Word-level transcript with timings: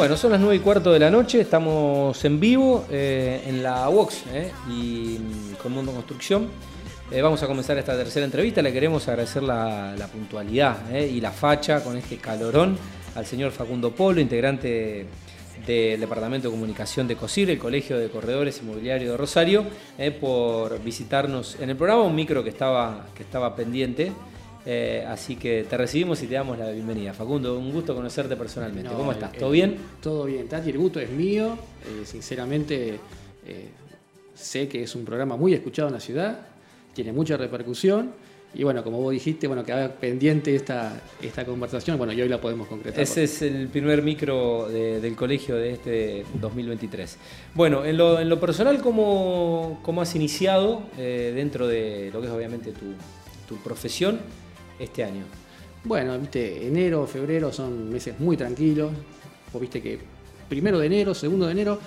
Bueno, 0.00 0.16
son 0.16 0.32
las 0.32 0.40
9 0.40 0.56
y 0.56 0.58
cuarto 0.60 0.94
de 0.94 0.98
la 0.98 1.10
noche, 1.10 1.42
estamos 1.42 2.24
en 2.24 2.40
vivo 2.40 2.86
eh, 2.90 3.44
en 3.46 3.62
la 3.62 3.86
Vox 3.88 4.24
eh, 4.32 4.50
y 4.66 5.18
mm, 5.18 5.56
con 5.62 5.72
Mundo 5.72 5.92
Construcción. 5.92 6.48
Eh, 7.10 7.20
vamos 7.20 7.42
a 7.42 7.46
comenzar 7.46 7.76
esta 7.76 7.94
tercera 7.94 8.24
entrevista, 8.24 8.62
le 8.62 8.72
queremos 8.72 9.06
agradecer 9.08 9.42
la, 9.42 10.08
puntualidad 10.10 10.90
y 10.94 11.20
la 11.20 11.30
facha 11.30 11.84
con 11.84 11.98
este 11.98 12.16
calorón 12.16 12.78
al 13.14 13.26
señor 13.26 13.52
Facundo 13.52 13.94
Polo, 13.94 14.22
integrante 14.22 15.04
del 15.66 16.00
Departamento 16.00 16.48
de 16.48 16.52
Comunicación 16.52 17.06
de 17.06 17.16
COSIR, 17.16 17.50
el 17.50 17.58
Colegio 17.58 17.98
de 17.98 18.08
Corredores 18.08 18.58
Inmobiliarios 18.62 19.10
de 19.10 19.16
Rosario, 19.18 19.66
por 20.18 20.82
visitarnos 20.82 21.58
en 21.60 21.68
el 21.68 21.76
programa, 21.76 22.04
un 22.04 22.14
micro 22.14 22.42
que 22.42 22.48
estaba, 22.48 23.04
que 23.14 23.22
estaba 23.22 23.54
pendiente. 23.54 24.12
Eh, 24.66 25.04
así 25.08 25.36
que 25.36 25.64
te 25.68 25.76
recibimos 25.76 26.22
y 26.22 26.26
te 26.26 26.34
damos 26.34 26.58
la 26.58 26.70
bienvenida. 26.70 27.14
Facundo, 27.14 27.58
un 27.58 27.72
gusto 27.72 27.94
conocerte 27.94 28.36
personalmente. 28.36 28.90
¿Cómo 28.90 29.12
estás? 29.12 29.32
¿Todo 29.32 29.50
bien? 29.50 29.76
Todo 30.02 30.24
bien, 30.24 30.48
Tati, 30.48 30.70
el 30.70 30.78
gusto 30.78 31.00
es 31.00 31.10
mío. 31.10 31.56
Eh, 31.84 32.04
sinceramente, 32.04 32.98
eh, 33.46 33.68
sé 34.34 34.68
que 34.68 34.82
es 34.82 34.94
un 34.94 35.04
programa 35.04 35.36
muy 35.36 35.54
escuchado 35.54 35.88
en 35.88 35.94
la 35.94 36.00
ciudad, 36.00 36.46
tiene 36.94 37.12
mucha 37.12 37.36
repercusión. 37.36 38.12
Y 38.52 38.64
bueno, 38.64 38.82
como 38.82 39.00
vos 39.00 39.12
dijiste, 39.12 39.46
bueno, 39.46 39.64
que 39.64 39.72
haga 39.72 39.88
pendiente 39.88 40.56
esta, 40.56 41.00
esta 41.22 41.44
conversación, 41.44 41.96
bueno, 41.96 42.12
y 42.12 42.20
hoy 42.20 42.28
la 42.28 42.40
podemos 42.40 42.66
concretar. 42.66 43.00
Ese 43.00 43.22
es 43.22 43.42
el 43.42 43.68
primer 43.68 44.02
micro 44.02 44.68
del 44.68 45.14
colegio 45.14 45.54
de 45.54 45.74
este 45.74 46.24
2023. 46.40 47.16
Bueno, 47.54 47.84
en 47.84 47.96
lo, 47.96 48.18
en 48.18 48.28
lo 48.28 48.40
personal, 48.40 48.82
¿cómo, 48.82 49.78
¿cómo, 49.84 50.02
has 50.02 50.16
iniciado 50.16 50.82
dentro 50.96 51.68
de 51.68 52.10
lo 52.12 52.20
que 52.20 52.26
es 52.26 52.32
obviamente 52.32 52.72
tu, 52.72 52.86
tu 53.48 53.62
profesión? 53.62 54.18
Este 54.80 55.04
año? 55.04 55.24
Bueno, 55.84 56.18
viste, 56.18 56.66
enero, 56.66 57.06
febrero 57.06 57.52
son 57.52 57.90
meses 57.90 58.18
muy 58.18 58.36
tranquilos. 58.36 58.90
Vos 59.52 59.60
viste 59.60 59.80
que 59.80 59.98
primero 60.48 60.78
de 60.78 60.86
enero, 60.86 61.14
segundo 61.14 61.46
de 61.46 61.52
enero, 61.52 61.78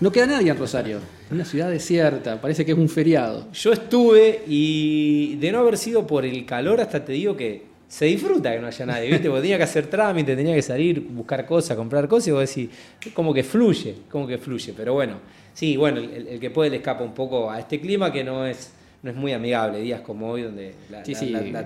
no 0.00 0.10
queda 0.10 0.26
nadie 0.26 0.50
en 0.50 0.58
Rosario. 0.58 0.98
Una 1.30 1.44
ciudad 1.44 1.70
desierta, 1.70 2.40
parece 2.40 2.64
que 2.64 2.72
es 2.72 2.78
un 2.78 2.88
feriado. 2.88 3.50
Yo 3.52 3.72
estuve 3.72 4.42
y 4.46 5.36
de 5.36 5.52
no 5.52 5.60
haber 5.60 5.78
sido 5.78 6.06
por 6.06 6.24
el 6.24 6.44
calor, 6.44 6.80
hasta 6.80 7.04
te 7.04 7.12
digo 7.12 7.36
que 7.36 7.62
se 7.88 8.06
disfruta 8.06 8.52
que 8.52 8.58
no 8.60 8.66
haya 8.66 8.84
nadie, 8.84 9.10
¿viste? 9.10 9.28
Porque 9.28 9.42
tenía 9.42 9.58
que 9.58 9.62
hacer 9.62 9.86
trámite, 9.86 10.34
tenía 10.34 10.54
que 10.54 10.62
salir, 10.62 11.00
buscar 11.00 11.46
cosas, 11.46 11.76
comprar 11.76 12.08
cosas, 12.08 12.28
y 12.28 12.30
vos 12.32 12.48
decís, 12.48 12.70
como 13.14 13.32
que 13.32 13.44
fluye, 13.44 13.94
como 14.10 14.26
que 14.26 14.38
fluye. 14.38 14.74
Pero 14.76 14.94
bueno, 14.94 15.18
sí, 15.54 15.76
bueno, 15.76 16.00
el, 16.00 16.26
el 16.26 16.40
que 16.40 16.50
puede 16.50 16.70
le 16.70 16.76
escapa 16.76 17.04
un 17.04 17.14
poco 17.14 17.48
a 17.50 17.60
este 17.60 17.80
clima 17.80 18.12
que 18.12 18.24
no 18.24 18.44
es 18.44 18.72
no 19.02 19.10
es 19.10 19.16
muy 19.16 19.32
amigable, 19.32 19.80
días 19.80 20.00
como 20.00 20.30
hoy 20.30 20.42
donde 20.42 20.74
la, 20.90 21.02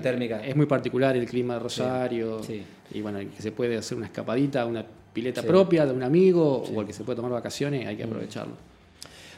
térmica... 0.01 0.45
Es 0.45 0.57
muy 0.57 0.67
particular 0.67 1.17
el 1.17 1.27
clima 1.27 1.55
de 1.55 1.61
Rosario 1.61 2.41
y 2.93 3.01
bueno, 3.01 3.19
que 3.19 3.43
se 3.43 3.53
puede 3.53 3.77
hacer 3.77 3.97
una 3.97 4.07
escapadita, 4.07 4.67
una 4.67 4.85
pileta 5.13 5.43
propia 5.43 5.87
de 5.87 5.93
un 5.93 6.03
amigo 6.03 6.63
o 6.63 6.81
el 6.81 6.87
que 6.87 6.93
se 6.93 7.05
puede 7.05 7.17
tomar 7.17 7.33
vacaciones, 7.33 7.87
hay 7.87 7.97
que 7.97 8.05
mm. 8.05 8.09
aprovecharlo. 8.09 8.55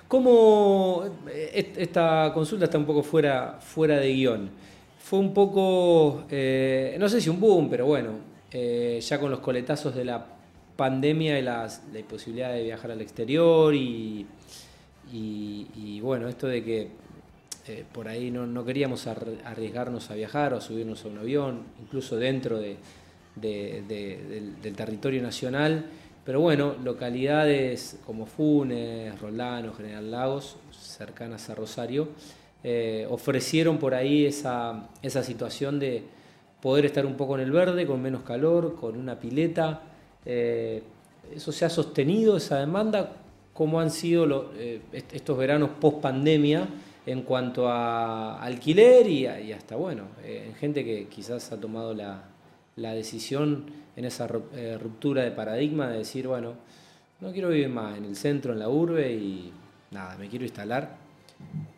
¿Cómo 0.08 1.04
eh, 1.30 1.72
esta 1.76 2.32
consulta 2.34 2.66
está 2.66 2.76
un 2.76 2.84
poco 2.84 3.02
fuera, 3.02 3.58
fuera 3.60 3.98
de 3.98 4.12
guion? 4.12 4.50
Fue 4.98 5.18
un 5.18 5.32
poco, 5.32 6.24
eh, 6.30 6.96
no 6.98 7.08
sé 7.08 7.20
si 7.20 7.28
un 7.30 7.40
boom, 7.40 7.68
pero 7.70 7.86
bueno, 7.86 8.10
eh, 8.50 9.00
ya 9.00 9.18
con 9.18 9.30
los 9.30 9.40
coletazos 9.40 9.94
de 9.94 10.04
la 10.04 10.24
pandemia 10.76 11.38
y 11.38 11.42
las, 11.42 11.82
la 11.92 11.98
imposibilidad 11.98 12.52
de 12.52 12.62
viajar 12.62 12.90
al 12.90 13.00
exterior 13.00 13.74
y, 13.74 14.26
y 15.12 16.00
bueno, 16.00 16.28
esto 16.28 16.46
de 16.46 16.62
que 16.64 16.88
eh, 17.68 17.84
por 17.92 18.08
ahí 18.08 18.32
no, 18.32 18.64
queríamos 18.64 19.06
arriesgarnos 19.06 20.10
a 20.10 20.14
viajar 20.14 20.52
o 20.52 20.56
a 20.56 20.60
subirnos 20.60 21.04
a 21.04 21.08
un 21.08 21.18
avión, 21.18 21.62
incluso 21.80 22.16
dentro 22.16 22.58
del, 22.58 22.76
territorio 24.76 25.22
nacional. 25.22 25.86
Pero 26.24 26.40
bueno, 26.40 26.74
localidades 26.82 28.00
como 28.04 28.26
Funes, 28.26 29.20
Roldán 29.20 29.72
General 29.74 30.10
Lagos, 30.10 30.56
cercanas 30.72 31.50
a 31.50 31.54
Rosario, 31.54 32.08
eh, 32.64 33.06
ofrecieron 33.08 33.78
por 33.78 33.94
ahí 33.94 34.26
esa, 34.26 34.88
situación 35.02 35.78
de 35.78 36.02
poder 36.60 36.86
estar 36.86 37.06
un 37.06 37.16
poco 37.16 37.36
en 37.36 37.42
el 37.42 37.52
verde, 37.52 37.86
con 37.86 38.02
menos 38.02 38.22
calor, 38.22 38.74
con 38.74 38.96
una 38.96 39.20
pileta. 39.20 39.82
Eh, 40.26 40.82
eso 41.32 41.52
se 41.52 41.64
ha 41.64 41.70
sostenido, 41.70 42.36
esa 42.36 42.58
demanda, 42.58 43.12
cómo 43.52 43.78
han 43.78 43.90
sido 43.92 44.50
estos 44.92 45.38
veranos 45.38 45.70
post 45.80 46.00
pandemia 46.00 46.66
en 47.06 47.22
cuanto 47.22 47.68
a 47.68 48.40
alquiler 48.42 49.06
y, 49.08 49.26
hasta, 49.52 49.76
bueno, 49.76 50.04
eh, 50.22 50.44
en 50.48 50.54
gente 50.54 50.84
que 50.84 51.06
quizás 51.08 51.50
ha 51.52 51.60
tomado 51.60 51.94
la, 51.94 52.24
decisión 52.76 53.66
en 53.96 54.04
esa 54.04 54.28
eh, 54.54 54.78
ruptura 54.80 55.22
de 55.22 55.30
paradigma 55.30 55.88
de 55.88 55.98
decir, 55.98 56.26
bueno, 56.26 56.54
no 57.20 57.32
quiero 57.32 57.48
vivir 57.48 57.68
más 57.68 57.98
en 57.98 58.04
el 58.04 58.16
centro, 58.16 58.52
en 58.52 58.58
la 58.58 58.68
urbe 58.68 59.12
y 59.12 59.52
nada, 59.90 60.16
me 60.16 60.28
quiero 60.28 60.44
instalar, 60.44 60.96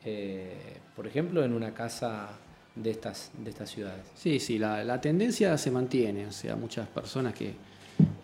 eh, 0.05 0.77
por 0.95 1.07
ejemplo, 1.07 1.43
en 1.43 1.53
una 1.53 1.73
casa 1.75 2.29
de 2.75 2.91
estas, 2.91 3.33
de 3.39 3.51
estas 3.51 3.71
ciudades. 3.71 4.05
Sí, 4.15 4.39
sí, 4.39 4.59
la, 4.59 5.01
tendencia 5.01 5.57
se 5.59 5.71
mantiene, 5.71 6.27
o 6.27 6.33
sea, 6.33 6.55
muchas 6.55 6.87
personas 6.89 7.35
que 7.35 7.55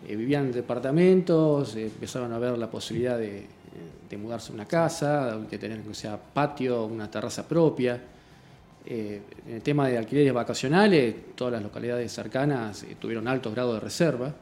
vivían 0.07 0.47
en 0.47 0.51
departamentos 0.51 1.75
empezaron 1.75 2.31
a 2.33 2.39
ver 2.39 2.57
la 2.57 2.69
posibilidad 2.69 3.17
de 3.17 3.47
de 4.11 4.17
mudarse 4.17 4.51
a 4.51 4.55
una 4.55 4.65
casa, 4.65 5.37
de 5.37 5.57
tener 5.57 5.81
que 5.81 5.93
sea 5.93 6.17
patio, 6.17 6.85
una 6.85 7.09
terraza 7.09 7.47
propia. 7.47 7.99
Eh, 8.85 9.21
en 9.47 9.55
el 9.55 9.61
tema 9.61 9.87
de 9.87 9.97
alquileres 9.97 10.33
vacacionales, 10.33 11.15
todas 11.35 11.53
las 11.53 11.63
localidades 11.63 12.11
cercanas 12.11 12.83
eh, 12.83 12.97
tuvieron 12.99 13.27
altos 13.27 13.53
grados 13.53 13.75
de 13.75 13.79
reserva, 13.79 14.33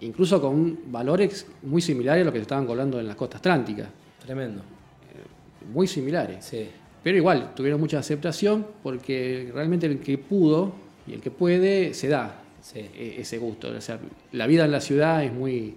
incluso 0.00 0.40
con 0.40 0.92
valores 0.92 1.46
muy 1.62 1.80
similares 1.82 2.22
a 2.22 2.24
lo 2.26 2.32
que 2.32 2.38
se 2.38 2.42
estaban 2.42 2.66
cobrando 2.66 3.00
en 3.00 3.08
las 3.08 3.16
costas 3.16 3.40
atlánticas. 3.40 3.88
Tremendo. 4.24 4.60
Eh, 4.60 5.66
muy 5.72 5.86
similares. 5.86 6.44
Sí. 6.44 6.68
Pero 7.02 7.16
igual, 7.16 7.54
tuvieron 7.54 7.80
mucha 7.80 7.98
aceptación 7.98 8.66
porque 8.82 9.50
realmente 9.52 9.86
el 9.86 9.98
que 9.98 10.18
pudo 10.18 10.72
y 11.06 11.14
el 11.14 11.20
que 11.20 11.30
puede 11.30 11.94
se 11.94 12.08
da 12.08 12.40
ese 12.74 13.36
gusto. 13.38 13.68
O 13.68 13.80
sea, 13.80 13.98
la 14.32 14.46
vida 14.46 14.64
en 14.64 14.72
la 14.72 14.80
ciudad 14.80 15.22
es 15.22 15.32
muy, 15.32 15.74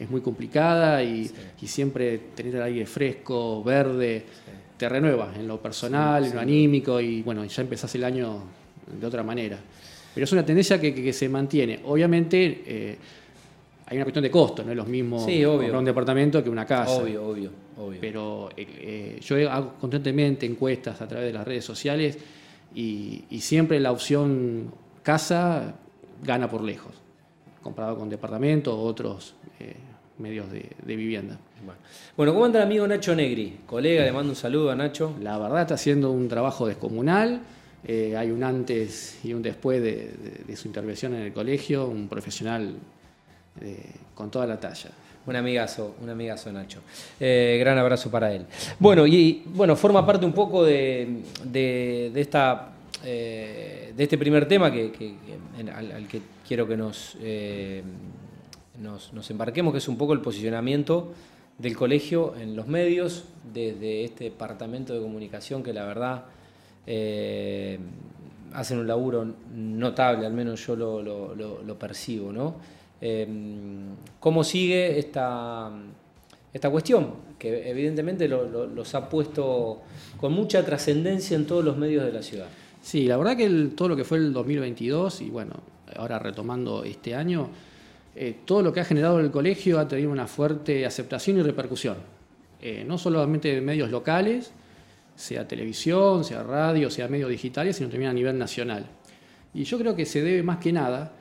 es 0.00 0.10
muy 0.10 0.20
complicada 0.20 1.02
y, 1.02 1.30
siempre 1.64 2.18
tener 2.34 2.56
el 2.56 2.62
aire 2.62 2.86
fresco, 2.86 3.62
verde, 3.62 4.24
te 4.76 4.88
renueva 4.88 5.32
en 5.36 5.46
lo 5.46 5.60
personal, 5.60 6.24
en 6.24 6.34
lo 6.34 6.40
anímico 6.40 7.00
y 7.00 7.22
bueno, 7.22 7.44
ya 7.44 7.62
empezás 7.62 7.94
el 7.96 8.04
año 8.04 8.42
de 8.98 9.06
otra 9.06 9.22
manera. 9.22 9.58
Pero 10.14 10.24
es 10.24 10.32
una 10.32 10.44
tendencia 10.44 10.80
que, 10.80 11.12
se 11.12 11.28
mantiene. 11.28 11.80
Obviamente 11.84 12.62
eh, 12.66 12.98
hay 13.86 13.96
una 13.96 14.04
cuestión 14.04 14.22
de 14.22 14.30
costo, 14.30 14.64
no 14.64 14.70
es 14.70 14.76
lo 14.76 14.84
mismo 14.84 15.18
comprar 15.18 15.76
un 15.76 15.84
departamento 15.84 16.42
que 16.42 16.50
una 16.50 16.64
casa. 16.64 16.92
Obvio, 16.92 17.26
obvio, 17.26 17.50
obvio. 17.76 18.00
Pero 18.00 18.50
eh, 18.56 18.66
eh, 18.80 19.20
yo 19.20 19.50
hago 19.50 19.74
constantemente 19.80 20.46
encuestas 20.46 21.00
a 21.00 21.08
través 21.08 21.28
de 21.28 21.32
las 21.32 21.46
redes 21.46 21.64
sociales 21.64 22.18
y, 22.74 23.24
y 23.30 23.40
siempre 23.40 23.80
la 23.80 23.92
opción 23.92 24.72
casa 25.02 25.74
gana 26.22 26.48
por 26.50 26.62
lejos, 26.62 26.92
comparado 27.68 27.98
con 27.98 28.08
departamento 28.08 28.74
o 28.74 28.82
otros 28.82 29.34
medios 30.18 30.46
de, 30.50 30.96
vivienda. 30.96 31.38
Bueno. 32.16 32.32
¿cómo 32.32 32.44
anda 32.46 32.60
el 32.60 32.66
amigo 32.66 32.86
Nacho 32.86 33.14
Negri? 33.14 33.60
Colega, 33.66 34.04
le 34.04 34.12
mando 34.12 34.30
un 34.30 34.36
saludo 34.36 34.70
a 34.70 34.74
Nacho. 34.74 35.14
La 35.20 35.38
verdad 35.38 35.62
está 35.62 35.74
haciendo 35.74 36.10
un 36.10 36.28
trabajo 36.28 36.66
descomunal. 36.66 37.40
Eh, 37.86 38.16
hay 38.16 38.30
un 38.30 38.42
antes 38.42 39.18
y 39.22 39.32
un 39.32 39.42
después 39.42 39.82
de, 39.82 40.56
su 40.56 40.66
intervención 40.66 41.14
en 41.14 41.22
el 41.22 41.32
colegio, 41.32 41.86
un 41.86 42.08
profesional 42.08 42.74
eh, 43.60 43.92
con 44.14 44.30
toda 44.30 44.46
la 44.46 44.58
talla. 44.58 44.90
Un 45.26 45.36
amigazo, 45.36 45.96
un 46.00 46.08
amigazo 46.08 46.50
Nacho. 46.50 46.80
Eh, 47.20 47.58
gran 47.60 47.76
abrazo 47.76 48.10
para 48.10 48.32
él. 48.32 48.46
Bueno, 48.78 49.06
y 49.06 49.42
bueno, 49.46 49.76
forma 49.76 50.04
parte 50.06 50.24
un 50.24 50.32
poco 50.32 50.64
de, 50.64 51.22
esta, 52.14 52.70
de 53.02 53.94
este 53.96 54.16
primer 54.16 54.48
tema 54.48 54.72
que, 54.72 54.90
al, 55.74 56.08
que 56.08 56.22
quiero 56.48 56.66
que 56.66 56.76
nos 56.76 57.16
nos, 58.78 59.30
embarquemos, 59.30 59.72
que 59.72 59.78
es 59.78 59.88
un 59.88 59.98
poco 59.98 60.12
el 60.12 60.20
posicionamiento 60.20 61.12
del 61.58 61.76
colegio 61.76 62.34
en 62.36 62.54
los 62.54 62.68
medios, 62.68 63.24
desde 63.52 64.04
este 64.04 64.24
departamento 64.24 64.94
de 64.94 65.00
comunicación 65.00 65.62
que 65.62 65.72
la 65.72 65.84
verdad 65.84 66.24
eh, 66.86 67.78
hacen 68.52 68.78
un 68.78 68.86
laburo 68.86 69.26
notable, 69.54 70.26
al 70.26 70.32
menos 70.32 70.64
yo 70.64 70.76
lo, 70.76 71.78
percibo. 71.78 72.32
¿no? 72.32 72.56
Em, 73.00 73.96
¿Cómo 74.20 74.44
sigue 74.44 74.98
esta, 74.98 75.70
esta 76.52 76.70
cuestión? 76.70 77.28
Que 77.38 77.68
evidentemente 77.70 78.28
los 78.28 78.94
ha 78.94 79.08
puesto 79.08 79.82
con 80.16 80.32
mucha 80.32 80.64
trascendencia 80.64 81.36
en 81.36 81.46
todos 81.46 81.64
los 81.64 81.76
medios 81.76 82.04
de 82.04 82.12
la 82.12 82.22
ciudad. 82.22 82.46
Sí, 82.80 83.06
la 83.06 83.16
verdad 83.16 83.36
que 83.36 83.48
todo 83.76 83.88
lo 83.88 83.96
que 83.96 84.04
fue 84.04 84.18
el 84.18 84.32
2022 84.32 85.20
y 85.22 85.30
bueno, 85.30 85.54
ahora 85.96 86.18
retomando 86.18 86.84
este 86.84 87.14
año, 87.14 87.48
eh, 88.14 88.38
todo 88.44 88.62
lo 88.62 88.72
que 88.72 88.80
ha 88.80 88.84
generado 88.84 89.20
el 89.20 89.30
colegio 89.30 89.78
ha 89.78 89.86
tenido 89.86 90.10
una 90.10 90.26
fuerte 90.26 90.84
aceptación 90.84 91.38
y 91.38 91.42
repercusión, 91.42 91.96
eh, 92.60 92.84
no 92.86 92.98
solamente 92.98 93.56
en 93.56 93.64
medios 93.64 93.90
locales, 93.90 94.52
sea 95.14 95.46
televisión, 95.46 96.24
sea 96.24 96.42
radio, 96.42 96.90
sea 96.90 97.08
medios 97.08 97.30
digitales, 97.30 97.76
sino 97.76 97.88
también 97.88 98.10
a 98.10 98.14
nivel 98.14 98.38
nacional. 98.38 98.86
Y 99.52 99.64
yo 99.64 99.78
creo 99.78 99.96
que 99.96 100.06
se 100.06 100.22
debe 100.22 100.42
más 100.42 100.58
que 100.58 100.72
nada 100.72 101.12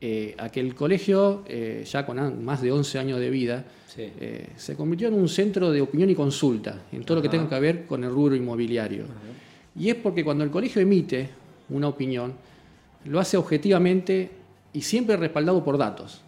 eh, 0.00 0.34
a 0.36 0.50
que 0.50 0.60
el 0.60 0.74
colegio, 0.74 1.44
eh, 1.46 1.82
ya 1.90 2.04
con 2.04 2.44
más 2.44 2.60
de 2.60 2.72
11 2.72 2.98
años 2.98 3.20
de 3.20 3.30
vida, 3.30 3.64
eh, 3.96 4.48
se 4.56 4.76
convirtió 4.76 5.08
en 5.08 5.14
un 5.14 5.28
centro 5.28 5.70
de 5.70 5.80
opinión 5.80 6.10
y 6.10 6.14
consulta 6.14 6.82
en 6.92 7.04
todo 7.04 7.16
lo 7.16 7.22
que 7.22 7.28
tenga 7.28 7.48
que 7.48 7.60
ver 7.60 7.86
con 7.86 8.04
el 8.04 8.10
rubro 8.10 8.34
inmobiliario. 8.34 9.04
Y 9.78 9.88
es 9.88 9.94
porque 9.94 10.24
cuando 10.24 10.44
el 10.44 10.50
colegio 10.50 10.82
emite 10.82 11.30
una 11.70 11.88
opinión, 11.88 12.34
lo 13.04 13.20
hace 13.20 13.36
objetivamente 13.36 14.30
y 14.72 14.80
siempre 14.82 15.16
respaldado 15.16 15.62
por 15.64 15.78
datos. 15.78 16.20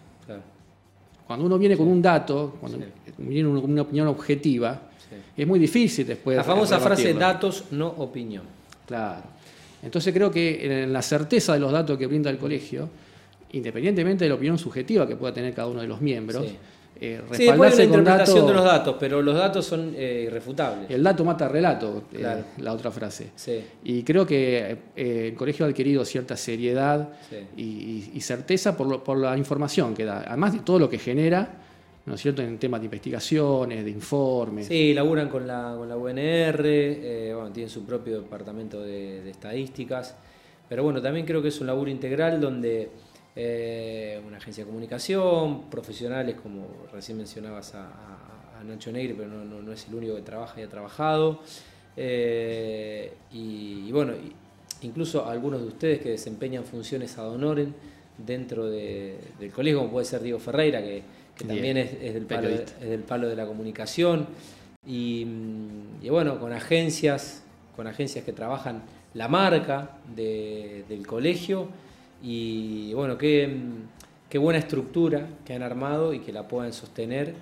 Cuando 1.26 1.44
uno 1.44 1.58
viene 1.58 1.76
con 1.76 1.88
un 1.88 2.00
dato, 2.00 2.56
cuando 2.60 2.78
viene 3.18 3.50
con 3.50 3.70
una 3.70 3.82
opinión 3.82 4.06
objetiva, 4.06 4.80
es 5.36 5.46
muy 5.46 5.58
difícil 5.58 6.06
después. 6.06 6.36
La 6.36 6.44
famosa 6.44 6.78
frase 6.78 7.14
datos, 7.14 7.64
no 7.72 7.88
opinión. 7.88 8.44
Claro. 8.86 9.22
Entonces 9.82 10.14
creo 10.14 10.30
que 10.30 10.82
en 10.82 10.92
la 10.92 11.02
certeza 11.02 11.54
de 11.54 11.60
los 11.60 11.72
datos 11.72 11.98
que 11.98 12.06
brinda 12.06 12.30
el 12.30 12.38
colegio, 12.38 12.88
independientemente 13.52 14.24
de 14.24 14.28
la 14.28 14.36
opinión 14.36 14.58
subjetiva 14.58 15.06
que 15.06 15.16
pueda 15.16 15.34
tener 15.34 15.52
cada 15.52 15.68
uno 15.68 15.80
de 15.80 15.88
los 15.88 16.00
miembros, 16.00 16.46
eh, 16.98 17.20
sí, 17.32 17.44
después 17.44 17.76
la 17.76 17.84
interpretación 17.84 18.46
de 18.46 18.54
los 18.54 18.64
datos, 18.64 18.96
pero 18.98 19.20
los 19.20 19.34
datos 19.34 19.66
son 19.66 19.94
eh, 19.96 20.24
irrefutables. 20.26 20.90
El 20.90 21.02
dato 21.02 21.24
mata 21.24 21.46
relato, 21.48 22.04
eh, 22.12 22.42
la 22.58 22.72
otra 22.72 22.90
frase. 22.90 23.30
Y 23.84 24.02
creo 24.02 24.26
que 24.26 24.76
el 24.94 25.34
colegio 25.34 25.66
ha 25.66 25.68
adquirido 25.68 26.04
cierta 26.04 26.36
seriedad 26.36 27.10
y, 27.56 28.20
certeza 28.20 28.76
por, 28.76 29.02
por, 29.02 29.18
la 29.18 29.36
información 29.36 29.94
que 29.94 30.04
da, 30.04 30.24
además 30.26 30.54
de 30.54 30.60
todo 30.60 30.78
lo 30.78 30.88
que 30.88 30.98
genera, 30.98 31.48
¿no 32.06 32.14
es 32.14 32.20
cierto?, 32.20 32.42
en 32.42 32.58
temas 32.58 32.80
de 32.80 32.86
investigaciones, 32.86 33.84
de 33.84 33.90
informes. 33.90 34.66
Sí, 34.66 34.94
laburan 34.94 35.28
con 35.28 35.46
la, 35.46 35.74
con 35.76 35.88
la 35.88 35.96
UNR, 35.96 36.62
bueno, 37.34 37.50
tienen 37.52 37.70
su 37.70 37.84
propio 37.84 38.22
departamento 38.22 38.80
de, 38.80 39.22
de 39.22 39.30
estadísticas, 39.30 40.16
pero 40.68 40.82
bueno, 40.82 41.00
también 41.00 41.26
creo 41.26 41.42
que 41.42 41.48
es 41.48 41.60
un 41.60 41.66
laburo 41.66 41.90
integral 41.90 42.40
donde 42.40 42.90
eh, 43.38 44.18
una 44.26 44.38
agencia 44.38 44.64
de 44.64 44.68
comunicación, 44.68 45.68
profesionales 45.68 46.36
como 46.42 46.66
recién 46.90 47.18
mencionabas 47.18 47.74
a, 47.74 47.90
Nacho 48.66 48.90
Negri, 48.90 49.12
pero 49.12 49.28
no, 49.28 49.72
es 49.72 49.86
el 49.86 49.94
único 49.94 50.16
que 50.16 50.22
trabaja 50.22 50.58
y 50.58 50.64
ha 50.64 50.68
trabajado. 50.68 51.40
Eh, 51.94 53.12
y, 53.30 53.92
bueno, 53.92 54.14
incluso 54.80 55.26
algunos 55.26 55.60
de 55.60 55.66
ustedes 55.68 56.00
que 56.00 56.08
desempeñan 56.08 56.64
funciones 56.64 57.16
ad 57.18 57.28
honorem 57.28 57.72
dentro 58.18 58.68
del 58.68 59.52
colegio, 59.54 59.78
como 59.80 59.92
puede 59.92 60.06
ser 60.06 60.22
Diego 60.22 60.40
Ferreira, 60.40 60.80
que, 60.80 61.02
también 61.46 61.76
es, 61.76 62.00
del 62.00 62.24
palo 62.24 62.48
de, 62.48 62.64
del 62.80 63.00
palo 63.00 63.28
de 63.28 63.36
la 63.36 63.46
comunicación. 63.46 64.26
Y, 64.86 65.26
bueno, 66.08 66.40
con 66.40 66.52
agencias, 66.52 67.42
con 67.76 67.86
agencias 67.86 68.24
que 68.24 68.32
trabajan 68.32 68.82
la 69.14 69.28
marca 69.28 69.98
del 70.16 71.06
colegio 71.06 71.68
y 72.28 72.92
bueno, 72.92 73.16
qué, 73.16 73.48
buena 74.34 74.58
estructura 74.58 75.28
que 75.44 75.54
han 75.54 75.62
armado 75.62 76.12
y 76.12 76.18
que 76.18 76.32
la 76.32 76.46
puedan 76.46 76.72
sostener 76.72 77.32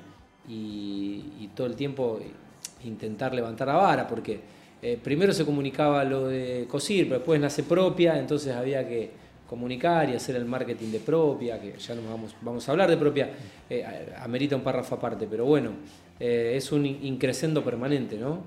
y, 0.47 1.49
todo 1.57 1.67
el 1.67 1.75
tiempo 1.75 2.21
intentar 2.85 3.33
levantar 3.33 3.69
la 3.69 3.75
vara, 3.77 4.07
porque 4.07 4.41
eh, 4.83 4.99
primero 5.03 5.33
se 5.33 5.45
comunicaba 5.45 6.05
lo 6.05 6.29
de 6.29 6.67
COSIR, 6.69 7.05
pero 7.05 7.19
después 7.21 7.41
nace 7.41 7.63
propia, 7.63 8.19
entonces 8.19 8.55
había 8.55 8.87
que 8.87 9.11
comunicar 9.49 10.11
y 10.11 10.15
hacer 10.15 10.37
el 10.37 10.45
marketing 10.45 10.91
de 10.91 11.01
propia, 11.01 11.59
que 11.59 11.79
ya 11.79 11.95
nos 11.95 12.07
vamos, 12.07 12.37
vamos 12.43 12.69
a 12.69 12.73
hablar 12.73 12.91
de 12.91 12.97
propia, 12.97 13.31
eh, 13.71 13.85
amerita 14.21 14.55
un 14.55 14.63
párrafo 14.63 14.97
aparte, 14.97 15.27
pero 15.31 15.47
bueno, 15.47 15.71
eh, 16.21 16.55
es 16.57 16.71
un 16.73 16.85
increscendo 16.85 17.65
permanente, 17.65 18.19
¿no? 18.19 18.43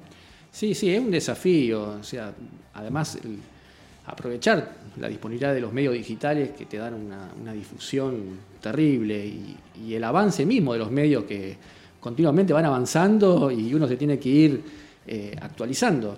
Sí, 0.51 0.75
sí, 0.75 0.93
es 0.93 0.99
un 0.99 1.11
desafío, 1.11 1.97
o 1.99 2.03
sea, 2.03 2.33
además 2.73 3.17
aprovechar 4.07 4.71
la 4.99 5.09
disponibilidad 5.09 5.53
de 5.53 5.59
los 5.59 5.73
medios 5.73 5.93
digitales 5.93 6.51
que 6.51 6.65
te 6.65 6.77
dan 6.77 6.93
una, 6.93 7.53
difusión 7.53 8.39
terrible 8.61 9.25
y, 9.25 9.93
el 9.93 10.03
avance 10.03 10.45
mismo 10.45 10.73
de 10.73 10.79
los 10.79 10.89
medios 10.89 11.25
que 11.25 11.55
continuamente 11.99 12.51
van 12.53 12.65
avanzando 12.65 13.51
y 13.51 13.73
uno 13.73 13.87
se 13.87 13.95
tiene 13.95 14.17
que 14.17 14.29
ir 14.29 14.63
eh, 15.05 15.35
actualizando. 15.39 16.17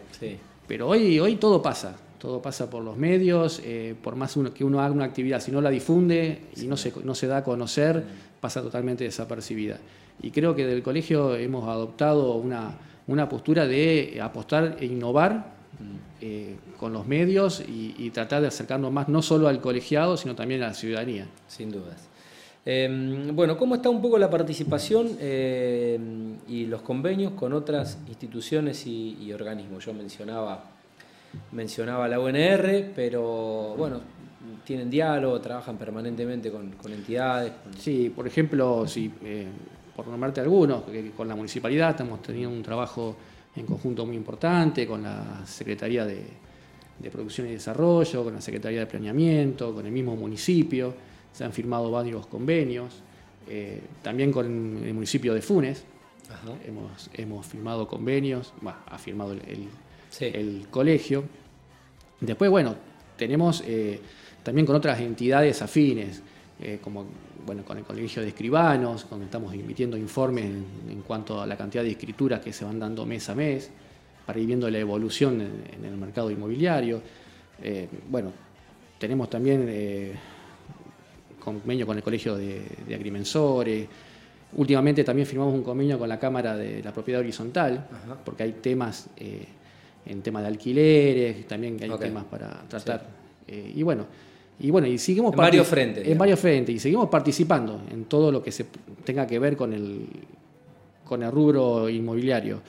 Pero 0.68 0.88
hoy, 0.88 1.20
hoy 1.20 1.36
todo 1.36 1.62
pasa, 1.62 1.98
todo 2.20 2.42
pasa 2.42 2.70
por 2.70 2.84
los 2.84 2.96
medios, 2.96 3.62
eh, 3.66 3.96
por 4.02 4.16
más 4.16 4.38
que 4.54 4.64
uno 4.64 4.82
haga 4.82 4.94
una 4.94 5.06
actividad, 5.06 5.42
si 5.42 5.52
no 5.52 5.60
la 5.60 5.70
difunde 5.70 6.44
y 6.56 6.68
no, 6.68 6.78
se, 6.78 6.94
no 7.04 7.16
se 7.16 7.28
da 7.28 7.38
a 7.38 7.44
conocer, 7.44 8.04
pasa 8.40 8.62
totalmente 8.62 9.04
desapercibida. 9.04 9.80
Y 10.22 10.32
creo 10.32 10.56
que 10.56 10.66
del 10.66 10.84
colegio 10.84 11.36
hemos 11.36 11.68
adoptado 11.68 12.34
una, 12.34 12.78
una 13.08 13.28
postura 13.28 13.66
de 13.66 14.20
apostar 14.22 14.78
e 14.80 14.86
innovar 14.86 15.59
eh, 16.22 16.58
con 16.78 16.92
los 16.92 17.08
medios 17.08 17.64
y, 17.66 18.10
tratar 18.10 18.42
de 18.42 18.48
acercarnos 18.48 18.92
más 18.92 19.08
no 19.08 19.22
solo 19.22 19.48
al 19.48 19.62
colegiado, 19.62 20.18
sino 20.18 20.36
también 20.36 20.62
a 20.64 20.68
la 20.68 20.74
ciudadanía. 20.74 21.28
Sin 21.48 21.72
dudas. 21.72 22.10
Em, 22.66 23.34
bueno, 23.34 23.58
¿cómo 23.58 23.76
está 23.76 23.90
un 23.90 24.02
poco 24.02 24.18
la 24.18 24.30
participación 24.30 25.18
em, 25.22 26.36
y 26.48 26.66
los 26.66 26.82
convenios 26.82 27.34
con 27.34 27.54
otras 27.54 27.98
instituciones 28.10 28.86
y, 28.86 29.32
organismos? 29.32 29.86
Yo 29.86 29.94
mencionaba, 29.94 30.66
mencionaba 31.54 32.08
la 32.10 32.20
UNR, 32.20 32.92
pero 32.94 33.76
bueno, 33.78 34.02
tienen 34.66 34.90
diálogo, 34.90 35.40
trabajan 35.40 35.78
permanentemente 35.78 36.52
con, 36.52 36.74
entidades. 36.92 37.54
Sí, 37.78 38.12
por 38.14 38.28
ejemplo, 38.28 38.86
si, 38.86 39.10
eh, 39.24 39.48
por 39.96 40.08
nombrarte 40.08 40.42
algunos, 40.42 40.84
con 41.16 41.30
la 41.30 41.36
municipalidad 41.36 41.92
estamos 41.92 42.22
teniendo 42.22 42.50
un 42.50 42.64
trabajo 42.64 43.16
en 43.56 43.66
conjunto 43.66 44.06
muy 44.06 44.16
importante 44.16 44.88
con 44.88 45.04
la 45.04 45.46
Secretaría 45.46 46.06
de, 46.06 46.50
Producción 47.12 47.48
y 47.48 47.52
Desarrollo, 47.52 48.26
con 48.26 48.34
la 48.34 48.42
Secretaría 48.42 48.82
de 48.82 48.86
Planeamiento, 48.86 49.74
con 49.74 49.86
el 49.86 49.92
mismo 49.92 50.16
municipio. 50.16 50.94
Se 51.32 51.46
han 51.46 51.54
firmado 51.54 51.90
varios 51.90 52.28
convenios. 52.28 53.02
Eh, 53.48 53.82
también 54.04 54.32
con 54.32 54.46
el 54.86 54.94
municipio 54.94 55.34
de 55.34 55.42
Funes. 55.42 55.86
Hemos, 57.18 57.48
firmado 57.48 57.88
convenios, 57.88 58.54
ha 58.86 58.98
firmado 58.98 59.34
el, 59.34 60.68
colegio. 60.70 61.24
Después, 62.20 62.52
bueno, 62.52 62.76
tenemos 63.18 63.64
eh, 63.66 64.00
también 64.44 64.66
con 64.66 64.76
otras 64.76 65.00
entidades 65.00 65.62
afines, 65.62 66.22
eh, 66.62 66.80
como 66.84 67.06
bueno, 67.46 67.64
con 67.64 67.78
el 67.78 67.84
Colegio 67.84 68.22
de 68.22 68.30
Escribanos, 68.30 69.10
donde 69.10 69.26
estamos 69.26 69.54
emitiendo 69.54 69.98
informes 69.98 70.46
en, 70.46 71.02
cuanto 71.02 71.42
a 71.42 71.48
la 71.48 71.58
cantidad 71.58 71.84
de 71.84 71.92
escrituras 71.92 72.40
que 72.40 72.54
se 72.54 72.66
van 72.66 72.80
dando 72.80 73.06
mes 73.06 73.30
a 73.30 73.36
mes, 73.36 73.70
para 74.26 74.40
ir 74.40 74.46
viendo 74.46 74.70
la 74.70 74.78
evolución 74.78 75.42
en, 75.42 75.86
el 75.86 75.98
mercado 75.98 76.30
inmobiliario. 76.30 77.02
Eh, 77.62 77.88
bueno, 78.10 78.32
tenemos 78.98 79.30
también 79.30 79.66
eh, 79.68 80.14
convenio 81.40 81.86
con 81.88 81.98
el 81.98 82.04
Colegio 82.04 82.36
de, 82.36 82.64
Agrimensores. 82.94 83.88
Últimamente 84.54 85.04
también 85.04 85.28
firmamos 85.28 85.54
un 85.54 85.64
convenio 85.64 85.98
con 85.98 86.10
la 86.10 86.20
Cámara 86.20 86.56
de 86.56 86.84
la 86.84 86.92
Propiedad 86.92 87.22
Horizontal, 87.22 87.88
porque 88.26 88.44
hay 88.44 88.52
temas 88.54 89.10
eh, 89.18 89.46
en 90.06 90.22
tema 90.22 90.42
de 90.42 90.48
alquileres, 90.48 91.48
también 91.48 91.78
hay 91.82 91.90
temas 91.98 92.26
para 92.26 92.62
tratar. 92.68 93.08
y 93.48 93.82
bueno, 93.84 94.06
y 94.60 94.72
bueno, 94.72 94.88
y 94.88 94.98
seguimos 94.98 95.32
en 95.32 95.38
varios 95.38 95.68
frentes. 95.68 96.06
En 96.06 96.18
varios 96.18 96.40
frentes. 96.40 96.76
Y 96.76 96.80
seguimos 96.80 97.08
participando 97.08 97.82
en 97.92 98.06
todo 98.06 98.32
lo 98.32 98.44
que 98.44 98.52
se 98.52 98.66
tenga 99.06 99.26
que 99.26 99.40
ver 99.40 99.56
con 99.56 99.72
el, 99.74 100.06
con 101.06 101.24
el 101.24 101.32
rubro 101.32 101.88
inmobiliario. 101.88 102.62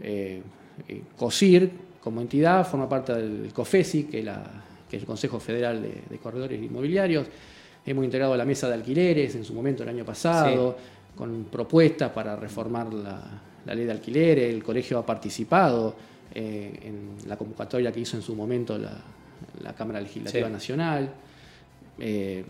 Eh, 0.00 0.40
eh, 0.86 1.02
COSIR, 1.16 1.70
como 2.00 2.20
entidad, 2.20 2.64
forma 2.64 2.88
parte 2.88 3.14
del 3.14 3.52
COFESI, 3.52 4.04
que, 4.04 4.22
la, 4.22 4.44
que 4.88 4.96
es 4.96 5.02
el 5.02 5.06
Consejo 5.06 5.40
Federal 5.40 5.82
de, 5.82 6.18
Corredores 6.18 6.62
Inmobiliarios. 6.62 7.26
Hemos 7.84 8.04
integrado 8.04 8.36
la 8.36 8.44
mesa 8.44 8.68
de 8.68 8.74
alquileres 8.74 9.34
en 9.34 9.44
su 9.44 9.54
momento 9.54 9.82
el 9.82 9.88
año 9.88 10.04
pasado, 10.04 10.76
con 11.16 11.46
propuestas 11.50 12.12
para 12.12 12.36
reformar 12.36 12.94
la, 12.94 13.20
la, 13.66 13.74
ley 13.74 13.86
de 13.86 13.90
alquileres. 13.90 14.54
El 14.54 14.62
colegio 14.62 14.98
ha 14.98 15.06
participado 15.06 15.96
eh, 16.32 16.78
en 16.82 17.28
la 17.28 17.36
convocatoria 17.36 17.90
que 17.90 18.00
hizo 18.00 18.16
en 18.16 18.22
su 18.22 18.36
momento 18.36 18.78
la, 18.78 18.92
la 19.62 19.74
Cámara 19.74 20.00
Legislativa 20.00 20.48
Nacional, 20.48 21.10
eh, 22.00 22.44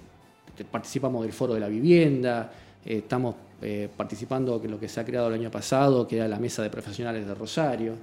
participamos 0.70 1.22
del 1.22 1.32
Foro 1.32 1.54
de 1.54 1.60
la 1.60 1.68
Vivienda, 1.68 2.50
eh, 2.84 2.98
estamos 2.98 3.36
eh, 3.62 3.88
participando 3.96 4.60
en 4.62 4.70
lo 4.70 4.80
que 4.80 4.88
se 4.88 5.00
ha 5.00 5.04
creado 5.04 5.28
el 5.28 5.34
año 5.34 5.50
pasado, 5.50 6.06
que 6.06 6.16
era 6.16 6.26
la 6.26 6.38
Mesa 6.38 6.62
de 6.62 6.70
Profesionales 6.70 7.26
de 7.26 7.34
Rosario. 7.34 7.94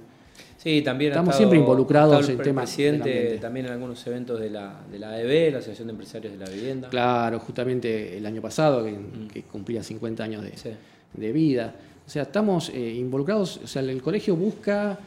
Sí, 0.56 0.82
también 0.82 1.12
estamos 1.12 1.36
siempre 1.36 1.58
involucrados 1.58 2.28
en 2.28 2.38
temas. 2.38 2.64
presidente 2.64 3.38
también 3.38 3.66
en 3.66 3.72
algunos 3.72 4.04
eventos 4.06 4.40
de 4.40 4.50
la, 4.50 4.80
de 4.90 4.98
la 4.98 5.10
AEB, 5.10 5.52
la 5.52 5.58
Asociación 5.58 5.88
de 5.88 5.92
Empresarios 5.92 6.32
de 6.32 6.38
la 6.38 6.50
Vivienda. 6.50 6.88
Claro, 6.88 7.38
justamente 7.40 8.16
el 8.16 8.24
año 8.24 8.40
pasado, 8.40 8.84
que, 8.84 8.92
mm. 8.92 9.50
cumplía 9.52 9.82
50 9.82 10.24
años 10.24 10.42
de, 10.42 11.32
vida. 11.32 11.74
O 12.06 12.10
sea, 12.10 12.22
estamos 12.22 12.70
involucrados, 12.74 13.60
o 13.64 13.66
sea, 13.66 13.82
el 13.82 14.02
colegio 14.02 14.34
busca 14.36 14.98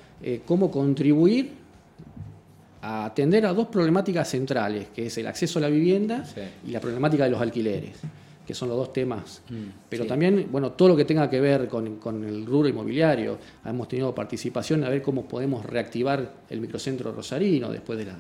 cómo 0.46 0.70
contribuir 0.70 1.59
a 2.82 3.06
atender 3.06 3.46
a 3.46 3.54
dos 3.54 3.68
problemáticas 3.68 4.30
centrales, 4.30 4.88
que 4.94 5.08
es 5.08 5.18
el 5.18 5.28
acceso 5.28 5.60
a 5.60 5.64
la 5.64 5.70
vivienda 5.70 6.24
y 6.66 6.72
la 6.72 6.80
problemática 6.80 7.26
de 7.26 7.30
los 7.30 7.42
alquileres, 7.42 7.98
que 8.46 8.54
son 8.54 8.70
los 8.70 8.78
dos 8.78 8.94
temas. 8.94 9.42
Mm, 9.50 9.56
Pero 9.90 10.06
también, 10.06 10.48
bueno, 10.52 10.72
todo 10.72 10.90
lo 10.90 10.96
que 10.96 11.06
tenga 11.06 11.30
que 11.30 11.40
ver 11.42 11.68
con, 11.68 12.24
el 12.24 12.46
rubro 12.46 12.70
inmobiliario. 12.70 13.38
Hemos 13.66 13.88
tenido 13.88 14.14
participación 14.16 14.84
a 14.84 14.90
ver 14.90 15.02
cómo 15.02 15.26
podemos 15.26 15.66
reactivar 15.66 16.34
el 16.50 16.62
microcentro 16.62 17.12
rosarino 17.12 17.70
después 17.70 18.00
de 18.00 18.06
la, 18.06 18.16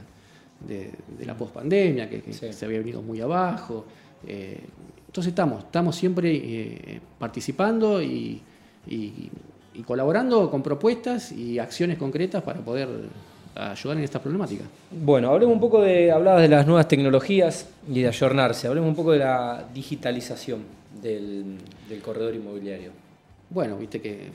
de, 0.67 1.25
la 1.25 1.37
pospandemia, 1.37 2.09
que, 2.09 2.33
se 2.33 2.65
había 2.65 2.79
venido 2.79 3.01
muy 3.01 3.21
abajo. 3.21 3.85
entonces 4.27 5.29
estamos, 5.29 5.63
estamos 5.63 5.95
siempre 5.95 7.01
participando 7.17 8.01
y, 8.01 8.41
y, 8.87 9.29
colaborando 9.85 10.51
con 10.51 10.61
propuestas 10.61 11.31
y 11.31 11.57
acciones 11.57 11.97
concretas 11.97 12.43
para 12.43 12.59
poder 12.59 12.89
ayudar 13.59 13.97
en 13.97 14.03
esta 14.03 14.21
problemática. 14.21 14.63
Bueno, 14.91 15.31
hablemos 15.31 15.53
un 15.53 15.59
poco 15.59 15.81
de, 15.81 16.11
hablabas 16.11 16.41
de 16.41 16.47
las 16.47 16.65
nuevas 16.65 16.87
tecnologías 16.87 17.67
y 17.89 18.01
de 18.01 18.07
ayornarse, 18.07 18.67
hablemos 18.67 18.89
un 18.89 18.95
poco 18.95 19.11
de 19.11 19.19
la 19.19 19.65
digitalización 19.73 20.63
del, 21.01 21.57
corredor 22.03 22.35
inmobiliario. 22.35 22.91
Bueno, 23.49 23.77
viste 23.77 24.01
que 24.01 24.27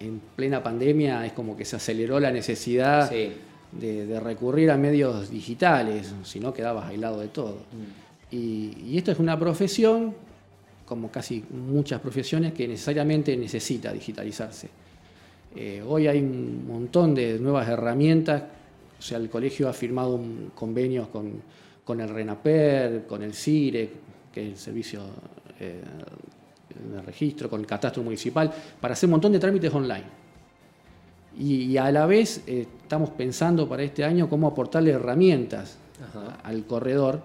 en 0.00 0.20
plena 0.36 0.62
pandemia 0.62 1.24
es 1.26 1.32
como 1.32 1.56
que 1.56 1.64
se 1.64 1.76
aceleró 1.76 2.20
la 2.20 2.30
necesidad 2.30 3.10
de, 3.10 4.20
recurrir 4.20 4.70
a 4.70 4.76
medios 4.76 5.30
digitales, 5.30 6.14
si 6.22 6.40
no 6.40 6.54
quedabas 6.54 6.88
aislado 6.90 7.20
de 7.20 7.28
todo. 7.28 7.58
Mm. 7.72 8.36
y 8.36 8.98
esto 8.98 9.12
es 9.12 9.18
una 9.18 9.38
profesión 9.38 10.14
como 10.86 11.10
casi 11.10 11.44
muchas 11.50 12.00
profesiones, 12.00 12.52
que 12.52 12.68
necesariamente 12.68 13.36
necesita 13.36 13.92
digitalizarse. 13.92 14.68
Eh, 15.56 15.82
hoy 15.86 16.08
hay 16.08 16.18
un 16.18 16.66
montón 16.66 17.14
de 17.14 17.38
nuevas 17.38 17.68
herramientas, 17.68 18.42
o 18.98 19.02
sea, 19.02 19.18
el 19.18 19.30
colegio 19.30 19.68
ha 19.68 19.72
firmado 19.72 20.20
convenios 20.54 21.08
con, 21.08 22.00
el 22.00 22.08
RENAPER, 22.08 23.06
con 23.06 23.22
el 23.22 23.34
CIRE, 23.34 23.90
que 24.32 24.42
es 24.42 24.48
el 24.48 24.56
servicio 24.56 25.02
eh, 25.60 25.80
de 26.92 27.02
registro, 27.02 27.48
con 27.48 27.60
el 27.60 27.66
catastro 27.66 28.02
municipal, 28.02 28.52
para 28.80 28.94
hacer 28.94 29.06
un 29.06 29.12
montón 29.12 29.30
de 29.32 29.38
trámites 29.38 29.72
online. 29.72 30.24
Y, 31.38 31.76
a 31.76 31.90
la 31.90 32.06
vez 32.06 32.42
eh, 32.46 32.66
estamos 32.82 33.10
pensando 33.10 33.68
para 33.68 33.82
este 33.82 34.04
año 34.04 34.28
cómo 34.28 34.48
aportarle 34.48 34.92
herramientas 34.92 35.78
al 36.42 36.64
corredor 36.64 37.22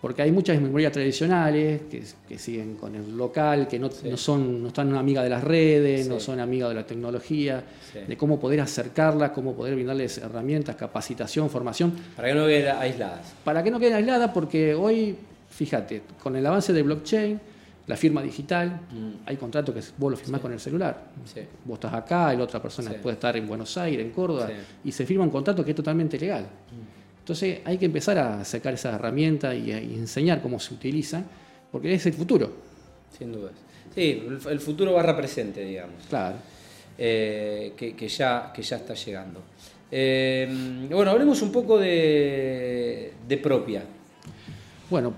porque 0.00 0.22
hay 0.22 0.30
muchas 0.30 0.60
memorias 0.60 0.92
tradicionales 0.92 1.82
que, 1.90 2.38
siguen 2.38 2.76
con 2.76 2.94
el 2.94 3.16
local, 3.16 3.66
que 3.66 3.78
no, 3.78 3.90
son, 4.16 4.62
no 4.62 4.68
están 4.68 4.94
amigas 4.94 5.24
de 5.24 5.30
las 5.30 5.42
redes, 5.42 6.08
no 6.08 6.20
son 6.20 6.38
amigas 6.38 6.68
de 6.68 6.74
la 6.76 6.86
tecnología, 6.86 7.64
de 8.06 8.16
cómo 8.16 8.38
poder 8.38 8.60
acercarlas, 8.60 9.30
cómo 9.30 9.54
poder 9.54 9.74
brindarles 9.74 10.18
herramientas, 10.18 10.76
capacitación, 10.76 11.50
formación. 11.50 11.92
Para 12.14 12.28
que 12.28 12.34
no 12.34 12.46
queden 12.46 12.76
aisladas. 12.76 13.34
Para 13.42 13.62
que 13.62 13.70
no 13.70 13.80
queden 13.80 13.94
aisladas, 13.94 14.30
porque 14.32 14.74
hoy, 14.74 15.16
fíjate, 15.50 16.02
con 16.22 16.36
el 16.36 16.46
avance 16.46 16.72
de 16.72 16.82
blockchain, 16.82 17.40
la 17.88 17.96
firma 17.96 18.22
digital, 18.22 18.80
mm. 18.90 19.26
hay 19.26 19.36
contratos 19.36 19.74
que 19.74 19.80
vos 19.96 20.12
lo 20.12 20.16
firmás 20.16 20.40
con 20.40 20.52
el 20.52 20.60
celular. 20.60 21.08
Vos 21.64 21.74
estás 21.74 21.94
acá, 21.94 22.32
y 22.34 22.36
la 22.36 22.44
otra 22.44 22.62
persona 22.62 22.92
puede 23.02 23.14
estar 23.14 23.36
en 23.36 23.48
Buenos 23.48 23.76
Aires, 23.78 24.04
en 24.04 24.12
Córdoba, 24.12 24.48
y 24.84 24.92
se 24.92 25.04
firma 25.04 25.24
un 25.24 25.30
contrato 25.30 25.64
que 25.64 25.70
es 25.70 25.76
totalmente 25.76 26.18
legal. 26.18 26.44
Mm. 26.44 26.87
Entonces 27.28 27.60
hay 27.66 27.76
que 27.76 27.84
empezar 27.84 28.16
a 28.18 28.42
sacar 28.42 28.72
esas 28.72 28.94
herramientas 28.94 29.54
y, 29.54 29.70
enseñar 29.70 30.40
cómo 30.40 30.58
se 30.58 30.72
utilizan, 30.72 31.26
porque 31.70 31.92
es 31.92 32.06
el 32.06 32.14
futuro. 32.14 32.50
Sin 33.18 33.32
duda. 33.32 33.50
Sí, 33.94 34.26
el 34.48 34.60
futuro 34.60 34.94
barra 34.94 35.14
presente, 35.14 35.62
digamos. 35.62 36.06
Claro. 36.08 36.36
Eh, 36.96 37.74
que, 37.76 38.08
ya, 38.08 38.50
que 38.50 38.62
ya 38.62 38.76
está 38.76 38.94
llegando. 38.94 39.42
Eh, 39.90 40.88
bueno, 40.90 41.10
hablemos 41.10 41.42
un 41.42 41.52
poco 41.52 41.78
de, 41.78 43.12
propia. 43.42 43.82
Bueno, 44.88 45.12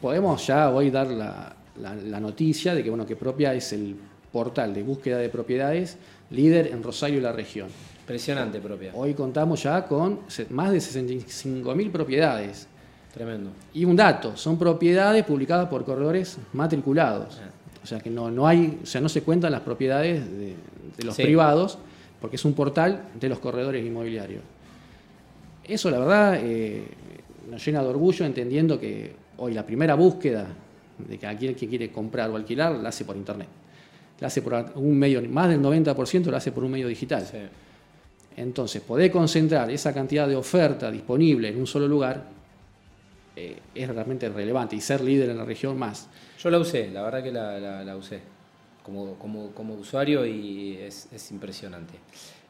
podemos 0.00 0.46
ya 0.46 0.70
hoy 0.70 0.90
dar 0.90 1.08
la, 1.08 1.54
la, 1.78 2.20
noticia 2.20 2.74
de 2.74 2.82
que, 2.82 2.88
bueno, 2.88 3.04
que 3.04 3.16
propia 3.16 3.52
es 3.52 3.74
el 3.74 3.96
portal 4.32 4.72
de 4.72 4.82
búsqueda 4.82 5.18
de 5.18 5.28
propiedades 5.28 5.98
líder 6.30 6.68
en 6.68 6.82
Rosario 6.82 7.18
y 7.18 7.20
la 7.20 7.32
región. 7.32 7.68
Impresionante 8.10 8.58
propia. 8.58 8.90
Hoy 8.94 9.14
contamos 9.14 9.62
ya 9.62 9.86
con 9.86 10.20
más 10.50 10.72
de 10.72 10.78
65.000 10.78 11.92
propiedades. 11.92 12.66
Tremendo. 13.14 13.50
Y 13.72 13.84
un 13.84 13.94
dato, 13.94 14.36
son 14.36 14.58
propiedades 14.58 15.24
publicadas 15.24 15.68
por 15.68 15.84
corredores 15.84 16.36
matriculados. 16.52 17.40
Ah. 17.40 17.50
O 17.84 17.86
sea 17.86 18.00
que 18.00 18.10
no, 18.10 18.28
no 18.28 18.48
hay, 18.48 18.80
o 18.82 18.86
sea, 18.86 19.00
no 19.00 19.08
se 19.08 19.22
cuentan 19.22 19.52
las 19.52 19.60
propiedades 19.60 20.28
de, 20.28 20.56
los 21.04 21.14
privados, 21.14 21.78
porque 22.20 22.34
es 22.34 22.44
un 22.44 22.52
portal 22.52 23.04
de 23.18 23.28
los 23.28 23.38
corredores 23.38 23.86
inmobiliarios. 23.86 24.42
Eso 25.64 25.88
la 25.88 26.00
verdad 26.00 26.38
eh, 26.42 26.84
nos 27.48 27.64
llena 27.64 27.80
de 27.80 27.88
orgullo 27.88 28.26
entendiendo 28.26 28.78
que 28.78 29.14
hoy 29.38 29.54
la 29.54 29.64
primera 29.64 29.94
búsqueda 29.94 30.48
de 30.98 31.16
que 31.16 31.26
alguien 31.28 31.54
que 31.54 31.68
quiere 31.68 31.92
comprar 31.92 32.28
o 32.30 32.36
alquilar 32.36 32.72
la 32.72 32.88
hace 32.88 33.04
por 33.04 33.16
internet. 33.16 33.48
La 34.18 34.26
hace 34.26 34.42
por 34.42 34.72
un 34.74 34.98
medio, 34.98 35.22
más 35.22 35.48
del 35.48 35.62
90% 35.62 36.24
la 36.26 36.38
hace 36.38 36.50
por 36.50 36.64
un 36.64 36.72
medio 36.72 36.88
digital. 36.88 37.24
Sí. 37.24 37.38
Entonces, 38.40 38.80
poder 38.80 39.10
concentrar 39.10 39.70
esa 39.70 39.92
cantidad 39.92 40.26
de 40.26 40.34
oferta 40.34 40.90
disponible 40.90 41.48
en 41.48 41.58
un 41.58 41.66
solo 41.66 41.86
lugar 41.86 42.24
eh, 43.36 43.58
es 43.74 43.86
realmente 43.86 44.30
relevante 44.30 44.74
y 44.74 44.80
ser 44.80 45.02
líder 45.02 45.28
en 45.28 45.36
la 45.36 45.44
región 45.44 45.78
más. 45.78 46.08
Yo 46.42 46.48
la 46.48 46.58
usé, 46.58 46.90
la 46.90 47.02
verdad 47.02 47.22
que 47.22 47.32
la, 47.32 47.94
usé 47.98 48.20
como, 48.82 49.74
usuario 49.78 50.24
y 50.24 50.78
es, 50.78 51.30
impresionante. 51.30 51.92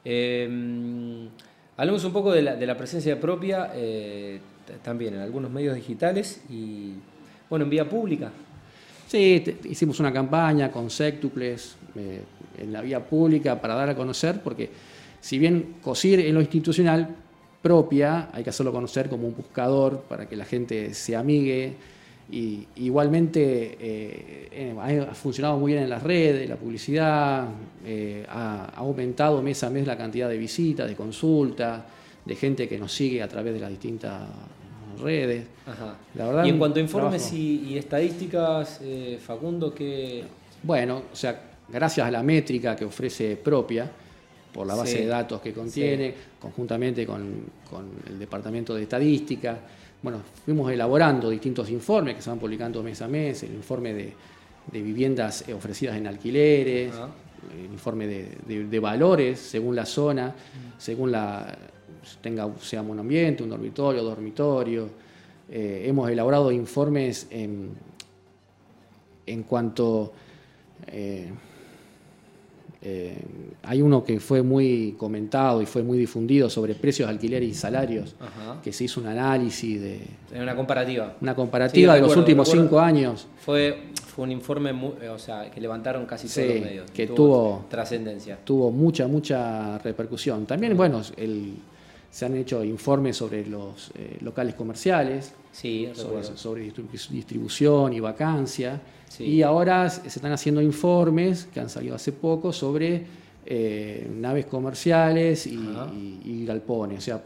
Eh, 0.04 1.28
hablemos 1.76 2.04
un 2.04 2.12
poco 2.12 2.30
de 2.30 2.42
la, 2.42 2.76
presencia 2.76 3.20
propia 3.20 3.73
eh, 3.75 4.38
también 4.85 5.14
en 5.14 5.20
algunos 5.23 5.50
medios 5.50 5.75
digitales 5.75 6.40
y, 6.49 6.92
bueno, 7.49 7.64
en 7.64 7.70
vía 7.70 7.88
pública. 7.88 8.30
Sí, 9.09 9.42
hicimos 9.64 9.99
una 9.99 10.12
campaña 10.12 10.70
con 10.70 10.88
Sectuples 10.88 11.75
en 11.97 12.73
la 12.73 12.80
vía 12.80 13.04
pública 13.04 13.61
para 13.61 13.75
dar 13.75 13.88
a 13.88 13.97
conocer, 13.97 14.40
porque 14.40 14.70
si 15.21 15.39
bien 15.39 15.77
COSIR 15.83 16.21
en 16.21 16.35
lo 16.35 16.41
institucional 16.41 17.17
propia, 17.62 18.31
hay 18.33 18.43
que 18.43 18.50
hacerlo 18.50 18.73
conocer 18.73 19.09
como 19.09 19.27
un 19.27 19.37
buscador 19.37 20.03
para 20.09 20.29
que 20.29 20.37
la 20.37 20.45
gente 20.45 20.95
se 20.95 21.17
amigue. 21.17 21.75
Y 22.33 22.65
igualmente 22.77 23.77
eh, 23.81 24.49
eh, 24.53 24.75
ha 25.11 25.15
funcionado 25.15 25.59
muy 25.59 25.73
bien 25.73 25.83
en 25.83 25.91
las 25.91 26.03
redes, 26.03 26.49
la 26.49 26.55
publicidad, 26.55 27.49
eh, 27.85 28.25
ha, 28.29 28.67
aumentado 28.77 29.43
mes 29.43 29.65
a 29.65 29.71
mes 29.71 29.85
la 29.85 29.99
cantidad 29.99 30.29
de 30.29 30.39
visitas, 30.39 30.89
de 30.89 30.95
consultas, 30.95 31.83
de 32.25 32.37
gente 32.37 32.69
que 32.69 32.79
nos 32.79 32.93
sigue 32.93 33.21
a 33.21 33.27
través 33.27 33.53
de 33.55 33.61
las 33.61 33.71
distintas 33.71 34.23
redes. 35.03 35.45
y 36.45 36.49
en 36.49 36.59
cuanto 36.59 36.79
a 36.79 36.83
informes 36.83 37.33
y, 37.33 37.77
estadísticas, 37.77 38.81
Facundo, 39.21 39.75
¿qué...? 39.75 40.23
Bueno, 40.62 41.03
o 41.12 41.17
sea, 41.17 41.41
gracias 41.69 42.07
a 42.07 42.11
la 42.12 42.23
métrica 42.23 42.77
que 42.77 42.85
ofrece 42.85 43.37
propia, 43.37 43.91
por 44.52 44.66
la 44.66 44.75
base 44.75 45.00
de 45.00 45.07
datos 45.07 45.40
que 45.40 45.52
contiene, 45.52 46.14
conjuntamente 46.40 47.07
con, 47.07 47.45
el 48.09 48.19
Departamento 48.19 48.75
de 48.75 48.83
Estadística. 48.83 49.59
Bueno, 50.02 50.23
fuimos 50.45 50.71
elaborando 50.73 51.30
distintos 51.30 51.71
informes 51.71 52.16
que 52.16 52.23
se 52.23 52.30
van 52.30 52.38
publicando 52.38 52.83
mes 52.83 53.00
a 53.02 53.09
mes, 53.09 53.42
el 53.42 53.54
informe 53.54 53.92
de, 53.92 54.14
viviendas 54.73 55.49
eh, 55.49 55.54
ofrecidas 55.54 55.97
en 55.97 56.07
alquileres, 56.07 56.92
el 57.59 57.73
informe 57.73 58.07
de, 58.07 58.80
valores 58.80 59.38
según 59.38 59.75
la 59.76 59.87
zona, 59.87 60.28
mm. 60.28 60.78
según 60.78 61.12
la 61.12 61.57
tenga 62.21 62.50
sea 62.61 62.83
monoambiente, 62.83 63.42
un 63.42 63.50
dormitorio, 63.50 64.02
dormitorio. 64.02 64.88
Eh, 65.49 65.85
hemos 65.87 66.11
elaborado 66.11 66.52
informes 66.52 67.26
en, 67.30 67.71
en 69.26 69.42
cuanto 69.42 70.12
eh, 70.87 71.30
eh, 72.83 73.15
hay 73.63 73.83
uno 73.83 74.03
que 74.03 74.21
fue 74.21 74.43
muy 74.43 74.95
comentado 74.97 75.61
y 75.61 75.67
fue 75.67 75.83
muy 75.83 75.99
difundido 75.99 76.49
sobre 76.49 76.75
precios 76.75 77.09
de 77.09 77.15
alquileres 77.15 77.49
y 77.51 77.55
salarios, 77.55 78.15
que 78.63 78.73
se 78.73 78.85
hizo 78.85 79.01
un 79.01 79.07
análisis 79.07 79.81
de... 79.81 80.01
Una 80.35 80.57
comparativa. 80.57 81.15
Una 81.21 81.35
comparativa 81.35 81.95
de 81.95 82.01
los 82.01 82.17
últimos 82.17 82.49
cinco 82.49 82.81
años. 82.81 83.27
Fue, 83.45 83.91
fue 84.07 84.25
un 84.25 84.33
informe 84.33 84.73
o 84.73 85.19
sea, 85.19 85.51
que 85.51 85.61
levantaron 85.61 86.07
casi 86.07 86.27
todos 86.29 86.55
los 86.55 86.65
medios. 86.65 86.91
Que 86.91 87.07
tuvo, 87.07 87.67
trascendencia. 87.69 88.39
Tuvo 88.45 88.71
mucha, 88.71 89.07
mucha 89.07 89.77
repercusión. 89.79 90.47
También, 90.47 90.75
bueno, 90.75 91.03
se 92.11 92.26
han 92.26 92.37
hecho 92.37 92.64
informes 92.64 93.17
sobre 93.17 93.47
los 93.47 93.93
eh, 93.95 94.19
locales 94.21 94.55
comerciales, 94.55 95.33
sobre, 95.52 96.25
sobre 96.25 96.73
distribución 97.11 97.93
y 97.93 98.00
vacancia. 98.00 98.81
Y 99.19 99.43
ahora 99.43 99.88
se 99.90 100.09
están 100.09 100.33
haciendo 100.33 100.62
informes 100.62 101.49
que 101.52 101.61
han 101.61 101.69
salido 101.69 101.95
hace 101.95 102.12
poco 102.12 102.52
sobre 102.52 103.05
eh, 103.47 104.09
naves 104.12 104.47
comerciales 104.47 105.47
y, 105.47 106.45
galpones, 106.47 106.99
o 106.99 107.00
sea, 107.00 107.23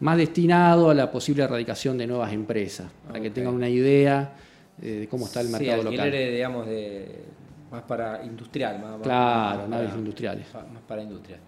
más 0.00 0.16
destinado 0.16 0.90
a 0.90 0.94
la 0.94 1.10
posible 1.10 1.44
erradicación 1.44 1.96
de 1.98 2.06
nuevas 2.06 2.32
empresas, 2.32 2.86
para 3.06 3.20
que 3.20 3.30
tengan 3.30 3.54
una 3.54 3.68
idea 3.68 4.34
de 4.76 5.06
cómo 5.08 5.26
está 5.26 5.40
el 5.40 5.48
mercado 5.48 5.82
sí, 5.82 5.90
local. 5.90 6.10
digamos, 6.10 6.66
de, 6.66 7.24
más 7.74 7.82
para 7.82 8.24
industrial. 8.24 8.78
Más, 8.80 9.00
claro, 9.02 9.66
naves 9.66 9.94
industriales. 9.94 10.46
Más 10.54 10.82
para 10.86 11.02
industria. 11.02 11.38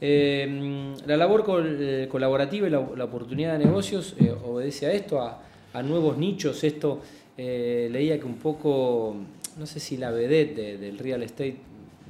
Eh, 0.00 0.94
la 1.06 1.16
labor 1.16 1.44
eh, 1.64 2.08
colaborativa 2.10 2.66
y 2.66 2.70
la, 2.70 2.80
oportunidad 2.80 3.58
de 3.58 3.64
negocios 3.64 4.14
obedece 4.44 4.86
a 4.86 4.92
esto, 4.92 5.20
a, 5.20 5.42
nuevos 5.82 6.16
nichos. 6.16 6.64
Esto 6.64 7.00
leía 7.36 8.18
que 8.18 8.24
un 8.24 8.36
poco 8.36 9.14
no 9.56 9.66
sé 9.66 9.80
si 9.80 9.96
la 9.96 10.10
vedette 10.10 10.78
del 10.78 10.98
real 10.98 11.22
estate 11.22 11.56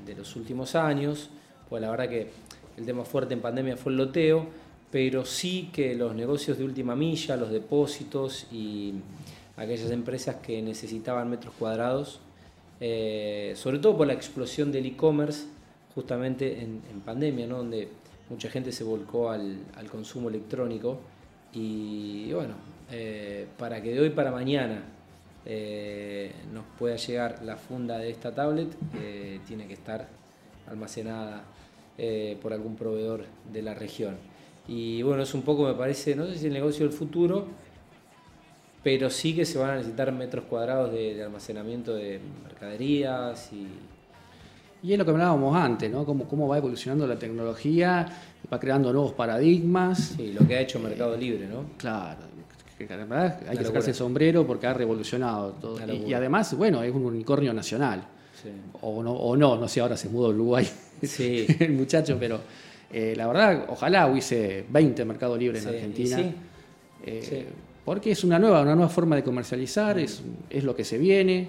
de 0.05 0.15
los 0.15 0.37
últimos 0.37 0.75
años, 0.75 1.31
pues 1.69 1.81
la 1.81 1.91
verdad 1.91 2.09
que 2.09 2.29
el 2.77 2.85
tema 2.85 3.05
fuerte 3.05 3.35
en 3.35 3.41
pandemia 3.41 3.77
fue 3.77 3.93
el 3.93 3.99
loteo, 3.99 4.47
pero 4.91 5.25
sí 5.25 5.71
que 5.73 5.95
los 5.95 6.15
negocios 6.15 6.59
de 6.59 6.65
última 6.65 6.97
milla, 6.97 7.37
los 7.37 7.51
depósitos 7.51 8.47
y 8.53 8.95
aquellas 9.57 9.91
empresas 9.91 10.37
que 10.37 10.61
necesitaban 10.61 11.31
metros 11.31 11.55
cuadrados, 11.59 12.21
eh, 12.81 13.53
sobre 13.57 13.79
todo 13.79 13.97
por 13.97 14.07
la 14.07 14.13
explosión 14.13 14.73
del 14.73 14.87
e-commerce, 14.87 15.47
justamente 15.97 16.61
en, 16.61 16.81
pandemia, 17.05 17.49
¿no? 17.49 17.57
donde 17.59 17.89
mucha 18.31 18.49
gente 18.49 18.71
se 18.71 18.85
volcó 18.85 19.31
al, 19.31 19.59
consumo 19.91 20.29
electrónico. 20.29 21.01
Y 21.53 22.33
bueno, 22.33 22.55
eh, 22.93 23.49
para 23.59 23.83
que 23.83 23.93
de 23.93 24.01
hoy 24.01 24.11
para 24.11 24.31
mañana 24.31 24.85
eh, 25.45 26.31
nos 26.53 26.65
pueda 26.79 26.95
llegar 26.95 27.43
la 27.43 27.57
funda 27.57 27.99
de 27.99 28.11
esta 28.11 28.33
tablet, 28.33 28.69
tiene 29.47 29.67
que 29.67 29.75
estar 29.75 30.07
almacenada 30.71 31.45
por 32.41 32.53
algún 32.53 32.77
proveedor 32.77 33.25
de 33.53 33.63
la 33.63 33.75
región. 33.75 34.17
Y 34.69 35.03
bueno, 35.03 35.23
es 35.23 35.35
un 35.35 35.43
poco, 35.43 35.65
me 35.65 35.75
parece, 35.75 36.15
no 36.15 36.27
sé 36.27 36.37
si 36.37 36.47
el 36.47 36.53
negocio 36.53 36.87
del 36.87 36.95
futuro, 36.95 37.47
pero 38.87 39.11
sí 39.11 39.35
que 39.35 39.45
se 39.45 39.59
van 39.59 39.71
a 39.71 39.75
necesitar 39.79 40.13
metros 40.13 40.45
cuadrados 40.45 40.93
de, 40.93 41.21
almacenamiento 41.21 41.93
de 41.95 42.21
mercaderías 42.45 43.53
y... 43.53 43.67
Y 44.83 44.93
es 44.93 44.99
lo 44.99 45.05
que 45.05 45.11
hablábamos 45.11 45.57
antes, 45.57 45.91
¿no? 45.91 46.05
Cómo, 46.05 46.29
cómo 46.29 46.47
va 46.47 46.59
evolucionando 46.59 47.07
la 47.07 47.19
tecnología, 47.19 48.07
va 48.53 48.61
creando 48.61 48.93
nuevos 48.93 49.13
paradigmas. 49.13 50.15
Sí, 50.17 50.33
lo 50.33 50.47
que 50.47 50.57
ha 50.57 50.61
hecho 50.61 50.79
Mercado 50.79 51.17
Libre, 51.17 51.47
¿no? 51.47 51.65
Claro, 51.77 52.21
verdad 52.79 53.41
hay 53.49 53.57
que 53.57 53.65
sacarse 53.65 53.91
el 53.91 53.97
sombrero 53.97 54.47
porque 54.47 54.67
ha 54.67 54.75
revolucionado 54.75 55.53
todo. 55.53 55.79
Y, 55.93 56.13
además, 56.13 56.55
bueno, 56.57 56.83
es 56.83 56.95
un 56.95 57.07
unicornio 57.07 57.53
nacional. 57.53 58.07
O, 58.83 59.03
no, 59.03 59.13
o 59.13 59.37
no, 59.37 59.57
no 59.57 59.67
sé, 59.67 59.81
ahora 59.81 59.97
se 59.97 60.09
mudó 60.09 60.27
a 60.27 60.29
Uruguay 60.29 60.69
sí. 61.03 61.47
el 61.59 61.73
muchacho, 61.73 62.17
pero 62.21 62.39
eh, 62.93 63.15
la 63.17 63.27
verdad, 63.27 63.65
ojalá 63.69 64.07
hubiese 64.07 64.65
20 64.69 65.05
Mercado 65.05 65.37
Libre 65.37 65.59
en 65.59 65.67
Argentina. 65.67 66.21
Eh, 67.05 67.21
sí 67.23 67.47
porque 67.87 68.11
es 68.11 68.25
una 68.25 68.41
nueva, 68.41 68.63
una 68.63 68.75
nueva 68.75 68.91
forma 68.91 69.15
de 69.15 69.23
comercializar, 69.23 69.97
es, 69.97 70.21
es 70.51 70.65
lo 70.65 70.75
que 70.75 70.85
se 70.85 70.99
viene. 70.99 71.49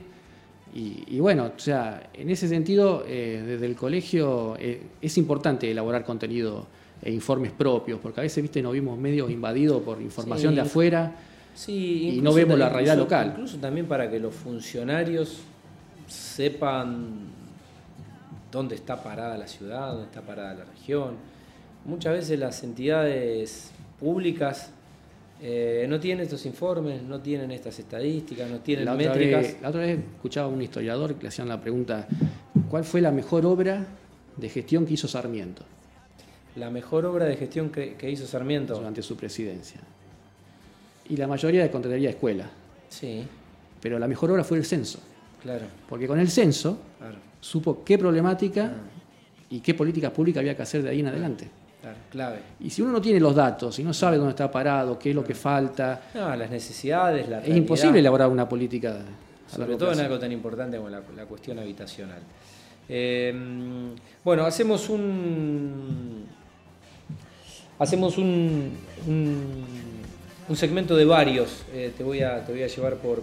Y, 0.80 1.20
bueno, 1.20 1.54
o 1.56 1.60
sea, 1.60 2.12
en 2.14 2.30
ese 2.30 2.48
sentido, 2.48 3.04
eh, 3.08 3.44
desde 3.44 3.66
el 3.66 3.76
colegio 3.76 4.56
eh, 4.60 4.80
es 5.02 5.18
importante 5.18 5.72
elaborar 5.72 6.06
contenido 6.06 6.68
e 7.02 7.12
informes 7.12 7.52
propios, 7.52 8.00
porque 8.00 8.20
a 8.20 8.24
veces, 8.24 8.44
viste, 8.44 8.62
nos 8.62 8.74
vimos 8.74 8.96
medio 9.00 9.28
invadidos 9.28 9.82
por 9.82 10.00
información 10.00 10.54
de 10.54 10.62
afuera 10.62 11.16
y 11.66 12.20
no 12.22 12.32
vemos 12.32 12.60
la 12.60 12.70
realidad 12.70 12.96
local. 12.96 13.30
Incluso 13.32 13.58
también 13.58 13.88
para 13.88 14.08
que 14.08 14.20
los 14.20 14.36
funcionarios 14.36 15.40
sepan 16.08 17.26
dónde 18.52 18.76
está 18.76 19.02
parada 19.02 19.36
la 19.36 19.48
ciudad, 19.48 19.94
dónde 19.94 20.06
está 20.06 20.22
parada 20.22 20.54
la 20.54 20.66
región. 20.66 21.16
Muchas 21.86 22.14
veces 22.14 22.38
las 22.38 22.64
entidades 22.64 23.72
públicas 24.00 24.70
eh, 25.40 25.86
no 25.88 26.00
tienen 26.00 26.24
estos 26.24 26.46
informes, 26.48 27.04
no 27.04 27.20
tienen 27.20 27.52
estas 27.52 27.78
estadísticas, 27.78 28.50
no 28.50 28.60
tienen 28.60 28.98
métricas. 28.98 29.62
la 29.62 29.70
otra 29.70 29.82
vez 29.82 30.00
escuchaba 30.16 30.48
a 30.48 30.50
un 30.50 30.62
historiador 30.62 31.16
que 31.16 31.24
le 31.24 31.28
hacían 31.30 31.48
la 31.48 31.62
pregunta, 31.62 32.08
¿cuál 32.70 32.84
fue 32.84 33.02
la 33.02 33.12
mejor 33.12 33.46
obra 33.46 33.86
de 34.36 34.50
gestión 34.50 34.86
que 34.86 34.94
hizo 34.94 35.08
Sarmiento? 35.08 35.64
La 36.56 36.72
mejor 36.72 37.06
obra 37.06 37.26
de 37.26 37.36
gestión 37.38 37.70
que, 37.70 38.10
hizo 38.10 38.26
Sarmiento. 38.26 38.76
Durante 38.76 39.04
su 39.04 39.16
presidencia. 39.16 39.80
Y 41.08 41.18
la 41.18 41.28
mayoría 41.28 41.62
de 41.62 41.70
contrataría 41.70 42.10
escuela. 42.10 42.50
Sí. 42.90 43.24
Pero 43.80 44.00
la 44.00 44.08
mejor 44.08 44.32
obra 44.32 44.44
fue 44.44 44.58
el 44.58 44.66
censo. 44.66 45.00
Claro. 45.44 45.68
Porque 45.88 46.08
con 46.08 46.20
el 46.20 46.30
censo 46.30 46.80
supo 47.40 47.84
qué 47.84 48.00
problemática 48.00 48.74
ah. 48.76 49.46
y 49.52 49.60
qué 49.60 49.76
políticas 49.76 50.12
públicas 50.12 50.40
había 50.40 50.56
que 50.56 50.64
hacer 50.64 50.82
de 50.82 50.90
ahí 50.90 51.02
en 51.02 51.08
adelante 51.08 51.48
clave. 52.12 52.40
Y 52.60 52.70
si 52.70 52.82
uno 52.82 52.94
no 52.94 53.02
tiene 53.02 53.20
los 53.20 53.36
datos, 53.36 53.78
y 53.80 53.84
no 53.84 53.94
sabe 53.94 54.18
dónde 54.18 54.32
está 54.32 54.50
parado, 54.52 54.98
qué 54.98 55.10
es 55.10 55.16
lo 55.16 55.24
que 55.24 55.36
falta. 55.36 56.02
las 56.14 56.50
necesidades, 56.50 57.28
la 57.30 57.40
Es 57.40 57.56
imposible 57.56 58.00
elaborar 58.00 58.30
una 58.30 58.48
política. 58.48 58.98
Sobre 59.48 59.76
todo 59.76 59.94
en 59.94 60.00
algo 60.00 60.20
tan 60.20 60.32
importante 60.32 60.78
como 60.78 60.90
la, 60.90 61.02
cuestión 61.28 61.60
habitacional. 61.60 62.20
Eh, 62.90 63.34
bueno, 64.24 64.46
hacemos 64.46 64.90
un. 64.90 66.26
Hacemos 67.80 68.18
un, 68.18 68.72
un, 69.06 70.56
segmento 70.56 70.96
de 70.96 71.06
varios. 71.06 71.64
Eh, 71.72 71.94
te, 71.96 72.04
voy 72.04 72.22
a, 72.22 72.44
te 72.44 72.52
voy 72.52 72.64
a 72.64 72.68
llevar 72.68 72.96
por, 72.96 73.22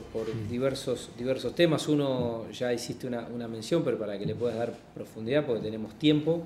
diversos, 0.48 1.10
diversos 1.18 1.54
temas. 1.56 1.88
Uno 1.88 2.44
ya 2.52 2.72
hiciste 2.72 3.06
una, 3.08 3.26
una 3.34 3.48
mención, 3.48 3.82
pero 3.82 3.98
para 3.98 4.16
que 4.16 4.24
le 4.24 4.36
puedas 4.36 4.56
dar 4.56 4.72
profundidad, 4.94 5.44
porque 5.44 5.62
tenemos 5.62 5.94
tiempo. 5.98 6.42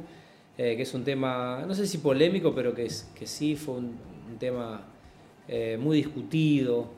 Eh, 0.61 0.75
que 0.75 0.83
es 0.83 0.93
un 0.93 1.05
tema, 1.05 1.65
no 1.69 1.73
sé 1.73 1.87
si 1.87 1.99
polémico, 1.99 2.53
pero 2.53 2.75
que, 2.75 2.87
es, 2.87 3.09
que 3.17 3.29
sí 3.29 3.55
fue 3.55 3.77
un, 3.77 3.97
tema 4.41 4.83
eh, 5.47 5.79
muy 5.81 5.99
discutido, 5.99 6.89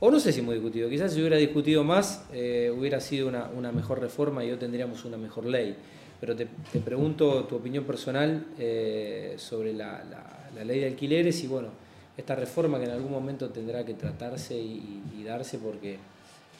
o 0.00 0.10
no 0.10 0.18
sé 0.18 0.32
si 0.32 0.40
muy 0.40 0.54
discutido, 0.54 0.88
quizás 0.88 1.12
si 1.12 1.20
hubiera 1.20 1.36
discutido 1.36 1.84
más 1.84 2.24
eh, 2.32 2.72
hubiera 2.76 3.00
sido 3.00 3.28
una, 3.28 3.72
mejor 3.72 4.00
reforma 4.00 4.44
y 4.44 4.50
hoy 4.50 4.56
tendríamos 4.56 5.04
una 5.04 5.18
mejor 5.18 5.44
ley. 5.44 5.76
Pero 6.20 6.34
te, 6.34 6.46
pregunto 6.82 7.44
tu 7.44 7.56
opinión 7.56 7.84
personal 7.84 8.46
sobre 9.36 9.74
la, 9.74 10.02
ley 10.64 10.80
de 10.80 10.86
alquileres 10.86 11.44
y 11.44 11.46
bueno, 11.48 11.68
esta 12.16 12.34
reforma 12.34 12.78
que 12.78 12.86
en 12.86 12.92
algún 12.92 13.12
momento 13.12 13.50
tendrá 13.50 13.84
que 13.84 13.92
tratarse 13.92 14.54
y, 14.58 15.22
darse 15.22 15.58
porque 15.58 15.98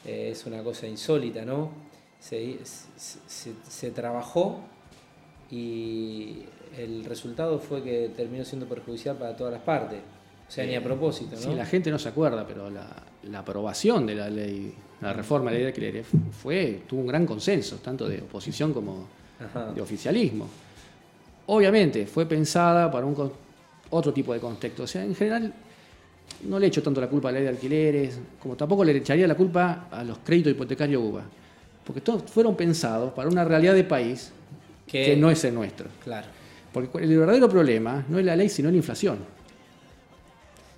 es 0.05 0.45
una 0.45 0.61
cosa 0.61 0.85
insólita, 0.87 1.43
¿no? 1.45 1.71
se, 2.19 2.59
se 2.63 3.91
trabajó 3.91 4.61
y 5.51 6.43
el 6.77 7.05
resultado 7.05 7.59
fue 7.59 7.81
que 7.83 8.11
terminó 8.15 8.43
siendo 8.43 8.67
perjudicial 8.67 9.15
para 9.17 9.35
todas 9.35 9.53
las 9.53 9.61
partes. 9.61 9.99
O 10.47 10.51
sea, 10.51 10.65
ni 10.65 10.75
a 10.75 10.83
propósito, 10.83 11.35
¿no? 11.35 11.41
Sí, 11.41 11.53
la 11.53 11.65
gente 11.65 11.91
no 11.91 11.99
se 11.99 12.09
acuerda, 12.09 12.45
pero 12.47 12.69
la, 12.69 13.39
aprobación 13.39 14.05
de 14.05 14.15
la 14.15 14.29
ley, 14.29 14.73
la 15.01 15.11
reforma 15.11 15.51
de 15.51 15.57
la 15.57 15.57
ley 15.57 15.61
de 15.63 15.67
alquileres 15.67 16.07
fue, 16.41 16.83
tuvo 16.87 17.01
un 17.01 17.07
gran 17.07 17.25
consenso, 17.25 17.77
tanto 17.77 18.07
de 18.07 18.21
oposición 18.21 18.73
como 18.73 19.07
de 19.75 19.81
oficialismo. 19.81 20.47
Obviamente, 21.47 22.05
fue 22.05 22.25
pensada 22.25 22.89
para 22.89 23.05
un 23.05 23.31
otro 23.89 24.13
tipo 24.13 24.33
de 24.33 24.39
contexto. 24.39 24.83
O 24.83 24.87
sea, 24.87 25.03
en 25.03 25.15
general, 25.15 25.53
no 26.43 26.59
le 26.59 26.67
echo 26.67 26.81
tanto 26.81 27.01
la 27.01 27.09
culpa 27.09 27.27
a 27.27 27.31
la 27.33 27.39
ley 27.39 27.43
de 27.43 27.49
alquileres, 27.49 28.19
como 28.41 28.55
tampoco 28.55 28.85
le 28.85 28.95
echaría 28.95 29.27
la 29.27 29.35
culpa 29.35 29.87
a 29.91 30.03
los 30.03 30.19
créditos 30.19 30.53
hipotecarios 30.53 31.03
UBA. 31.03 31.23
Porque 31.83 32.01
todos 32.01 32.23
fueron 32.23 32.55
pensados 32.55 33.11
para 33.13 33.27
una 33.27 33.43
realidad 33.43 33.73
de 33.73 33.83
país 33.83 34.31
que, 34.87 35.15
no 35.15 35.29
es 35.29 35.43
el 35.43 35.53
nuestro. 35.53 35.87
Claro. 36.03 36.27
Porque 36.71 36.99
el 36.99 37.17
verdadero 37.17 37.49
problema 37.49 38.05
no 38.07 38.19
es 38.19 38.25
la 38.25 38.35
ley, 38.35 38.49
sino 38.49 38.69
la 38.69 38.77
inflación. 38.77 39.17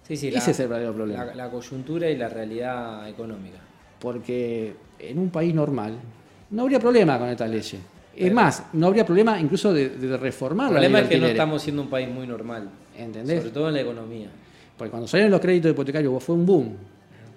Sí, 0.08 0.18
sí, 0.18 0.28
Ese 0.30 0.52
es 0.52 0.60
el 0.60 0.68
verdadero 0.68 0.94
problema. 0.94 1.26
La, 1.36 1.50
coyuntura 1.50 2.10
y 2.10 2.18
la 2.18 2.30
realidad 2.30 3.08
económica. 3.08 3.60
Porque 4.00 4.74
en 4.98 5.20
un 5.20 5.30
país 5.30 5.54
normal 5.54 5.94
no 6.50 6.64
habría 6.64 6.80
problema 6.80 7.20
con 7.20 7.30
esta 7.30 7.48
ley. 7.48 7.62
Es 8.16 8.34
más, 8.34 8.64
no 8.74 8.88
habría 8.88 9.06
problema 9.06 9.40
incluso 9.40 9.72
de, 9.72 9.90
de 9.90 10.18
reformar 10.18 10.72
la 10.72 10.80
ley. 10.80 10.88
El 10.88 10.92
problema 10.92 11.00
es 11.08 11.10
que 11.10 11.20
no 11.20 11.28
estamos 11.28 11.62
siendo 11.62 11.84
un 11.84 11.90
país 11.90 12.10
muy 12.10 12.26
normal. 12.26 12.70
¿Entendés? 12.98 13.40
Sobre 13.40 13.52
todo 13.52 13.68
en 13.68 13.76
la 13.76 13.82
economía. 13.82 14.30
Porque 14.78 14.90
cuando 14.90 15.08
salieron 15.08 15.32
los 15.32 15.40
créditos 15.40 15.72
hipotecarios 15.72 16.24
fue 16.24 16.36
un 16.36 16.46
boom 16.46 16.76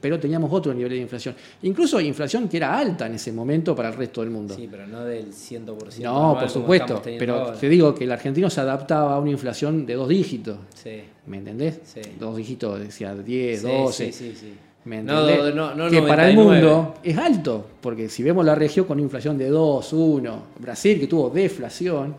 pero 0.03 0.19
teníamos 0.19 0.53
otro 0.53 0.75
nivel 0.75 0.91
de 0.91 0.97
inflación. 0.99 1.37
Incluso 1.62 2.01
inflación 2.01 2.49
que 2.49 2.57
era 2.57 2.77
alta 2.77 3.07
en 3.07 3.15
ese 3.15 3.31
momento 3.31 3.75
para 3.75 3.88
el 3.88 3.95
resto 3.95 4.21
del 4.21 4.31
mundo. 4.31 4.53
Sí, 4.55 4.69
pero 4.69 4.85
no 4.85 5.05
del 5.05 5.33
100%. 5.33 6.01
No, 6.01 6.37
por 6.38 6.51
supuesto, 6.51 7.01
pero 7.05 7.53
te 7.53 7.69
digo 7.69 7.95
que 7.95 8.03
el 8.03 8.11
argentino 8.11 8.51
se 8.51 8.61
adaptaba 8.61 9.15
a 9.15 9.21
una 9.21 9.31
inflación 9.31 9.87
de 9.87 9.95
dos 9.95 10.09
dígitos. 10.09 10.59
Sí. 10.75 11.03
¿Me 11.27 11.38
entendés? 11.38 11.79
Sí. 11.85 12.01
Dos 12.19 12.37
dígitos, 12.37 12.81
decía 12.81 13.15
10, 13.15 13.62
12. 13.62 14.05
Sí, 14.07 14.12
sí, 14.12 14.35
sí. 14.38 14.53
¿Me 14.87 14.99
entendés? 14.99 15.55
No, 15.55 15.73
no, 15.77 15.88
que 15.88 16.03
para 16.03 16.29
el 16.29 16.37
mundo 16.37 16.97
es 17.05 17.17
alto, 17.17 17.65
porque 17.81 18.09
si 18.09 18.25
vemos 18.25 18.45
la 18.45 18.57
región 18.57 18.85
con 18.87 18.99
inflación 18.99 19.38
de 19.38 19.49
2, 19.49 19.93
1, 19.93 20.43
Brasil 20.59 20.99
que 20.99 21.07
tuvo 21.07 21.31
deflación, 21.31 22.17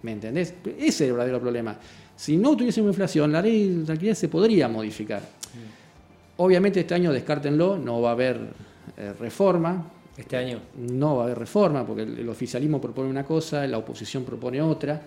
¿me 0.00 0.12
entendés? 0.12 0.54
Ese 0.64 0.86
es 0.86 1.00
el 1.02 1.12
verdadero 1.12 1.38
problema. 1.38 1.76
Si 2.16 2.38
no 2.38 2.56
tuviésemos 2.56 2.88
inflación, 2.88 3.30
la 3.30 3.42
ley 3.42 3.82
de 3.84 3.92
alquiler 3.92 4.16
se 4.16 4.28
podría 4.28 4.66
modificar. 4.68 5.37
Obviamente 6.38 6.80
este 6.80 6.94
año 6.94 7.12
descártenlo, 7.12 7.76
no 7.76 8.00
va 8.00 8.10
a 8.10 8.12
haber 8.12 8.38
eh, 8.96 9.12
reforma. 9.18 9.90
¿Este 10.16 10.36
año? 10.36 10.60
No 10.76 11.16
va 11.16 11.22
a 11.22 11.24
haber 11.26 11.38
reforma, 11.38 11.84
porque 11.84 12.02
el, 12.02 12.28
oficialismo 12.28 12.80
propone 12.80 13.10
una 13.10 13.24
cosa, 13.24 13.66
la 13.66 13.78
oposición 13.78 14.24
propone 14.24 14.62
otra. 14.62 15.00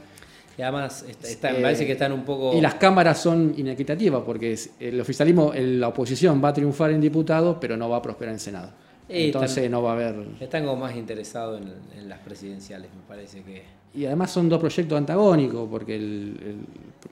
Y 0.57 0.61
además, 0.61 1.05
está, 1.23 1.53
me 1.53 1.61
parece 1.61 1.85
que 1.85 1.93
están 1.93 2.11
un 2.11 2.23
poco... 2.23 2.53
Y 2.53 2.59
las 2.59 2.75
cámaras 2.75 3.19
son 3.19 3.53
inequitativas, 3.55 4.23
porque 4.25 4.59
el 4.79 4.99
oficialismo, 4.99 5.53
la 5.55 5.87
oposición 5.87 6.43
va 6.43 6.49
a 6.49 6.53
triunfar 6.53 6.91
en 6.91 6.99
diputados, 6.99 7.57
pero 7.61 7.77
no 7.77 7.89
va 7.89 7.97
a 7.97 8.01
prosperar 8.01 8.33
en 8.33 8.39
Senado. 8.39 8.71
Entonces 9.11 9.69
no 9.69 9.81
va 9.81 9.91
a 9.91 9.93
haber... 9.93 10.27
Están 10.39 10.65
como 10.65 10.81
más 10.81 10.95
interesados 10.95 11.61
en, 11.95 12.09
las 12.09 12.19
presidenciales, 12.19 12.89
me 12.93 13.01
parece 13.07 13.41
que... 13.41 13.63
Y 13.93 14.05
además 14.05 14.31
son 14.31 14.47
dos 14.47 14.59
proyectos 14.59 14.97
antagónicos, 14.97 15.67
porque 15.69 15.95
el, 15.95 16.57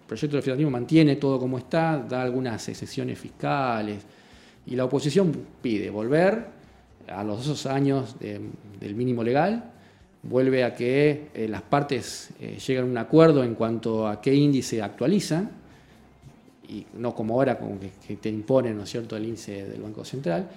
proyecto 0.07 0.35
del 0.35 0.39
oficialismo 0.39 0.71
mantiene 0.71 1.17
todo 1.17 1.39
como 1.39 1.57
está, 1.57 1.97
da 2.07 2.21
algunas 2.21 2.67
excepciones 2.69 3.19
fiscales, 3.19 4.05
y 4.65 4.75
la 4.75 4.85
oposición 4.85 5.31
pide 5.62 5.89
volver 5.89 6.45
a 7.07 7.23
los 7.23 7.45
dos 7.45 7.65
años 7.65 8.15
del 8.19 8.95
mínimo 8.95 9.23
legal, 9.23 9.71
vuelve 10.23 10.63
a 10.63 10.75
que 10.75 11.29
eh, 11.33 11.47
las 11.47 11.62
partes 11.62 12.31
eh, 12.39 12.57
lleguen 12.65 12.83
a 12.83 12.88
un 12.88 12.97
acuerdo 12.97 13.43
en 13.43 13.55
cuanto 13.55 14.07
a 14.07 14.21
qué 14.21 14.33
índice 14.33 14.81
actualizan, 14.81 15.49
y 16.67 16.85
no 16.97 17.15
como 17.15 17.33
ahora, 17.35 17.57
como 17.57 17.79
que, 17.79 18.15
te 18.15 18.29
imponen, 18.29 18.77
¿no 18.77 18.83
es 18.83 18.89
cierto?, 18.89 19.17
el 19.17 19.25
índice 19.25 19.65
del 19.65 19.81
Banco 19.81 20.05
Central. 20.05 20.47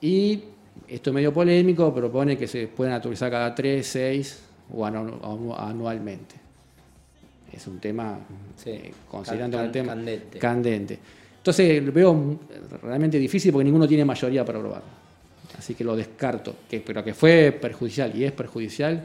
Y 0.00 0.42
esto 0.88 1.10
es 1.10 1.14
medio 1.14 1.32
polémico, 1.32 1.94
propone 1.94 2.36
que 2.36 2.46
se 2.46 2.68
puedan 2.68 2.94
actualizar 2.94 3.30
cada 3.30 3.54
3, 3.54 3.86
6 3.86 4.42
o 4.72 4.84
anualmente. 4.86 6.34
Es 7.52 7.66
un 7.66 7.78
tema, 7.78 8.18
eh, 8.64 8.92
considerando 9.10 9.58
un 9.58 9.72
tema 9.72 9.94
candente. 9.94 10.38
candente. 10.38 10.98
Entonces 11.38 11.82
lo 11.82 11.92
veo 11.92 12.38
realmente 12.82 13.18
difícil 13.18 13.52
porque 13.52 13.64
ninguno 13.64 13.86
tiene 13.86 14.04
mayoría 14.04 14.44
para 14.44 14.58
aprobarlo. 14.58 15.06
Así 15.56 15.74
que 15.74 15.84
lo 15.84 15.96
descarto, 15.96 16.56
que, 16.68 16.80
pero 16.80 17.02
que 17.02 17.14
fue 17.14 17.52
perjudicial 17.52 18.14
y 18.14 18.24
es 18.24 18.32
perjudicial 18.32 19.02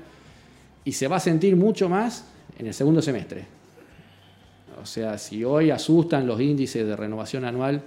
y 0.84 0.92
se 0.92 1.08
va 1.08 1.18
a 1.18 1.20
sentir 1.20 1.56
mucho 1.56 1.88
más 1.88 2.26
en 2.58 2.68
el 2.68 2.74
segundo 2.74 3.02
semestre. 3.02 3.46
O 4.82 4.86
sea, 4.86 5.18
si 5.18 5.44
hoy 5.44 5.70
asustan 5.70 6.26
los 6.26 6.42
índices 6.42 6.86
de 6.86 6.96
renovación 6.96 7.46
anual, 7.46 7.82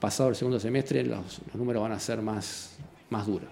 pasado 0.00 0.30
el 0.30 0.36
segundo 0.36 0.58
semestre 0.58 1.04
los, 1.04 1.40
números 1.54 1.82
van 1.82 1.92
a 1.92 2.00
ser 2.00 2.22
más, 2.22 2.76
más 3.10 3.26
duros. 3.26 3.48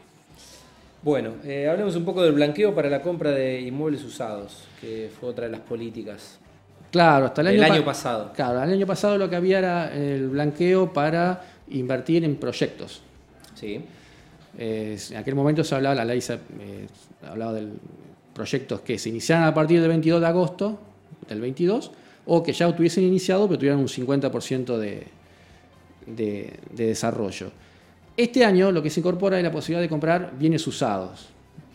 Bueno, 1.03 1.35
eh, 1.45 1.69
hablemos 1.69 1.95
un 1.97 2.05
poco 2.05 2.23
del 2.23 2.33
blanqueo 2.33 2.75
para 2.75 2.89
la 2.89 3.01
compra 3.01 3.31
de 3.31 3.61
inmuebles 3.61 4.03
usados, 4.05 4.65
que 4.81 5.11
fue 5.19 5.29
otra 5.29 5.47
de 5.47 5.53
las 5.53 5.61
políticas. 5.61 6.39
Claro, 6.91 7.27
hasta 7.27 7.43
el 7.43 7.63
año, 7.63 7.85
pasado. 7.85 8.33
Claro, 8.33 8.63
el 8.63 8.73
año 8.73 8.87
pasado 8.87 9.19
lo 9.19 9.29
que 9.29 9.37
había 9.37 9.59
era 9.59 9.95
el 9.95 10.29
blanqueo 10.29 10.93
para 10.93 11.43
invertir 11.69 12.25
en 12.25 12.37
proyectos. 12.37 13.03
Sí. 13.55 13.85
en 14.59 15.17
aquel 15.17 15.35
momento 15.35 15.65
se 15.65 15.75
hablaba, 15.75 15.95
la 15.95 16.05
ley 16.05 16.21
se, 16.21 16.35
eh, 16.35 16.87
hablaba 17.29 17.55
de 17.55 17.69
proyectos 18.35 18.81
que 18.81 18.99
se 18.99 19.09
iniciaran 19.09 19.45
a 19.45 19.55
partir 19.55 19.81
del 19.81 19.89
22 19.89 20.21
de 20.21 20.27
agosto 20.27 20.79
del 21.29 21.41
22 21.41 21.91
o 22.27 22.43
que 22.43 22.53
ya 22.53 22.75
tuviesen 22.75 23.05
iniciado 23.05 23.47
pero 23.49 23.59
tuvieran 23.59 23.81
un 23.81 23.89
50% 23.89 24.77
de, 24.77 25.07
de, 26.07 26.59
desarrollo. 26.73 27.51
Este 28.17 28.45
año 28.45 28.73
lo 28.73 28.83
que 28.83 28.89
se 28.89 29.01
incorpora 29.01 29.37
es 29.37 29.45
la 29.45 29.53
posibilidad 29.53 29.83
de 29.83 29.89
comprar 29.89 30.33
bienes 30.39 30.67
usados. 30.67 31.29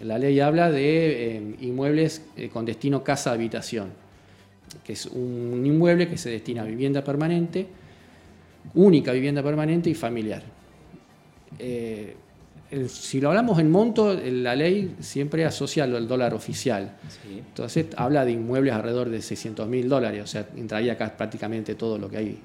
La 0.03 0.17
ley 0.17 0.39
habla 0.39 0.71
de 0.71 1.37
eh, 1.37 1.55
inmuebles 1.61 2.23
eh, 2.35 2.49
con 2.49 2.65
destino 2.65 3.03
casa-habitación, 3.03 3.89
que 4.83 4.93
es 4.93 5.05
un 5.05 5.63
inmueble 5.63 6.07
que 6.09 6.17
se 6.17 6.31
destina 6.31 6.63
a 6.63 6.65
vivienda 6.65 7.03
permanente, 7.03 7.67
única 8.73 9.11
vivienda 9.11 9.43
permanente 9.43 9.91
y 9.91 9.93
familiar. 9.93 10.41
Eh, 11.59 12.15
si 12.87 13.21
lo 13.21 13.29
hablamos 13.29 13.59
en 13.59 13.69
monto, 13.69 14.13
la 14.13 14.55
ley 14.55 14.95
siempre 15.01 15.45
asocia 15.45 15.83
al 15.83 16.07
dólar 16.07 16.33
oficial. 16.33 16.97
Entonces 17.29 17.87
habla 17.97 18.25
de 18.25 18.31
inmuebles 18.31 18.73
alrededor 18.73 19.09
de 19.09 19.21
600 19.21 19.67
mil 19.67 19.89
dólares, 19.89 20.23
o 20.23 20.27
sea, 20.27 20.47
entraría 20.55 20.93
acá 20.93 21.15
prácticamente 21.15 21.75
todo 21.75 21.99
lo 21.99 22.09
que 22.09 22.17
hay 22.17 22.39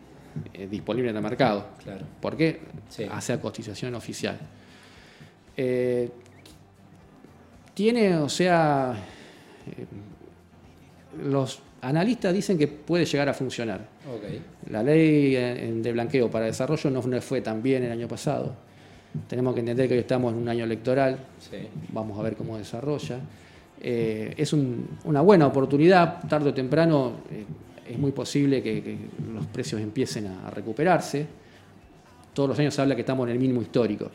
eh, 0.52 0.66
disponible 0.70 1.10
en 1.10 1.16
el 1.16 1.22
mercado. 1.22 1.66
Claro. 1.82 2.04
Porque 2.20 2.60
hace 3.10 3.32
a 3.32 3.40
cotización 3.40 3.94
oficial. 3.94 4.38
Eh, 5.56 6.10
tiene, 7.74 8.16
o 8.16 8.28
sea, 8.28 8.94
eh, 9.66 9.86
los 11.24 11.60
analistas 11.82 12.34
dicen 12.34 12.58
que 12.58 12.68
puede 12.68 13.04
llegar 13.04 13.28
a 13.28 13.34
funcionar. 13.34 13.96
La 14.70 14.82
ley 14.82 15.34
de 15.34 15.92
blanqueo 15.92 16.30
para 16.30 16.46
desarrollo 16.46 16.90
no 16.90 17.02
fue 17.20 17.40
tan 17.40 17.62
bien 17.62 17.84
el 17.84 17.92
año 17.92 18.08
pasado. 18.08 18.54
Tenemos 19.28 19.54
que 19.54 19.60
entender 19.60 19.88
que 19.88 19.94
hoy 19.94 20.00
estamos 20.00 20.32
en 20.32 20.38
un 20.38 20.48
año 20.48 20.64
electoral. 20.64 21.18
Vamos 21.90 22.18
a 22.18 22.22
ver 22.22 22.36
cómo 22.36 22.58
desarrolla. 22.58 23.20
es 23.80 24.52
una 24.52 25.20
buena 25.20 25.46
oportunidad, 25.46 26.26
tarde 26.28 26.50
o 26.50 26.54
temprano 26.54 27.12
es 27.88 27.98
muy 27.98 28.12
posible 28.12 28.62
que, 28.62 28.96
los 29.32 29.46
precios 29.46 29.80
empiecen 29.80 30.26
a, 30.26 30.50
recuperarse. 30.50 31.26
Todos 32.32 32.50
los 32.50 32.58
años 32.58 32.74
se 32.74 32.82
habla 32.82 32.94
que 32.94 33.00
estamos 33.02 33.26
en 33.26 33.32
el 33.32 33.38
mínimo 33.38 33.62
histórico. 33.62 34.10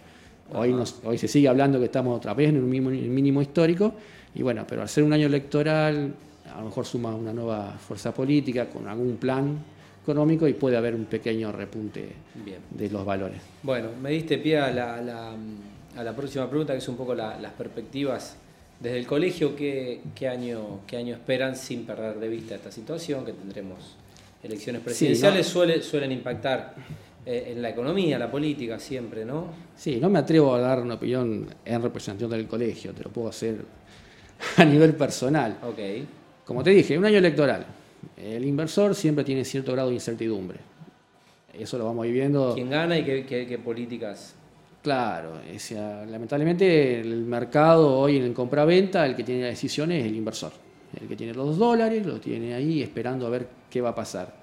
Hoy, 0.53 0.75
hoy 1.03 1.17
se 1.17 1.27
sigue 1.27 1.47
hablando 1.47 1.79
que 1.79 1.85
estamos 1.85 2.15
otra 2.17 2.33
vez 2.33 2.49
en 2.49 2.57
el 2.57 2.63
mínimo, 2.63 2.89
mínimo 2.89 3.41
histórico. 3.41 3.93
Y 4.35 4.43
bueno, 4.43 4.65
pero 4.67 4.81
al 4.81 4.89
ser 4.89 5.03
un 5.03 5.13
año 5.13 5.27
electoral, 5.27 6.13
a 6.53 6.59
lo 6.59 6.65
mejor 6.65 6.85
suma 6.85 7.13
una 7.15 7.33
nueva 7.33 7.71
fuerza 7.71 8.13
política 8.13 8.69
con 8.69 8.87
algún 8.87 9.17
plan 9.17 9.57
económico 10.03 10.47
y 10.47 10.53
puede 10.53 10.77
haber 10.77 10.95
un 10.95 11.05
pequeño 11.05 11.51
repunte 11.51 12.09
de 12.69 12.89
los 12.89 13.05
valores. 13.05 13.39
Bueno, 13.63 13.89
me 14.01 14.11
diste 14.11 14.37
pie 14.37 14.57
a 14.59 14.71
la, 14.71 15.35
a 15.95 16.03
la, 16.03 16.15
próxima 16.15 16.49
pregunta, 16.49 16.73
que 16.73 16.79
es 16.79 16.87
un 16.89 16.97
poco 16.97 17.13
las 17.13 17.53
perspectivas 17.53 18.35
desde 18.81 18.97
el 18.97 19.05
colegio, 19.05 19.55
¿qué, 19.55 20.01
año, 20.27 20.79
¿qué 20.87 20.97
año 20.97 21.13
esperan 21.13 21.55
sin 21.55 21.85
perder 21.85 22.19
de 22.19 22.27
vista 22.27 22.55
esta 22.55 22.71
situación? 22.71 23.23
Que 23.23 23.33
tendremos 23.33 23.95
elecciones 24.41 24.81
presidenciales, 24.81 25.45
suelen 25.45 26.11
impactar 26.11 26.73
eh, 27.23 27.49
en 27.51 27.61
la 27.61 27.69
economía, 27.69 28.17
la 28.17 28.31
política 28.31 28.79
siempre, 28.79 29.23
¿no? 29.23 29.47
Sí, 29.75 29.99
no 30.01 30.09
me 30.09 30.17
atrevo 30.17 30.55
a 30.55 30.59
dar 30.59 30.81
una 30.81 30.95
opinión 30.95 31.47
en 31.63 31.81
representación 31.81 32.31
del 32.31 32.47
colegio, 32.47 32.91
te 32.93 33.03
lo 33.03 33.11
puedo 33.11 33.29
hacer 33.29 33.63
a 34.57 34.65
nivel 34.65 34.95
personal. 34.95 35.59
Ok. 35.63 35.79
Como 36.43 36.63
te 36.63 36.71
dije, 36.71 36.97
un 36.97 37.05
año 37.05 37.19
electoral. 37.19 37.65
El 38.17 38.43
inversor 38.45 38.95
siempre 38.95 39.23
tiene 39.23 39.45
cierto 39.45 39.73
grado 39.73 39.89
de 39.89 39.95
incertidumbre. 39.95 40.57
Eso 41.53 41.77
lo 41.77 41.85
vamos 41.85 42.07
viviendo. 42.07 42.55
¿Quién 42.55 42.71
gana 42.71 42.97
y 42.97 43.03
qué 43.03 43.61
políticas 43.63 44.33
Claro, 44.81 45.33
lamentablemente 46.09 47.01
el 47.01 47.23
mercado 47.23 47.99
hoy 47.99 48.17
en 48.17 48.33
compra-venta, 48.33 49.05
el 49.05 49.15
que 49.15 49.23
tiene 49.23 49.41
la 49.41 49.49
decisión 49.49 49.91
es 49.91 50.05
el 50.05 50.15
inversor. 50.15 50.51
El 50.99 51.07
que 51.07 51.15
tiene 51.15 51.33
los 51.33 51.57
dólares, 51.57 52.05
lo 52.05 52.19
tiene 52.19 52.55
ahí 52.55 52.81
esperando 52.81 53.27
a 53.27 53.29
ver 53.29 53.47
qué 53.69 53.79
va 53.79 53.89
a 53.89 53.95
pasar. 53.95 54.33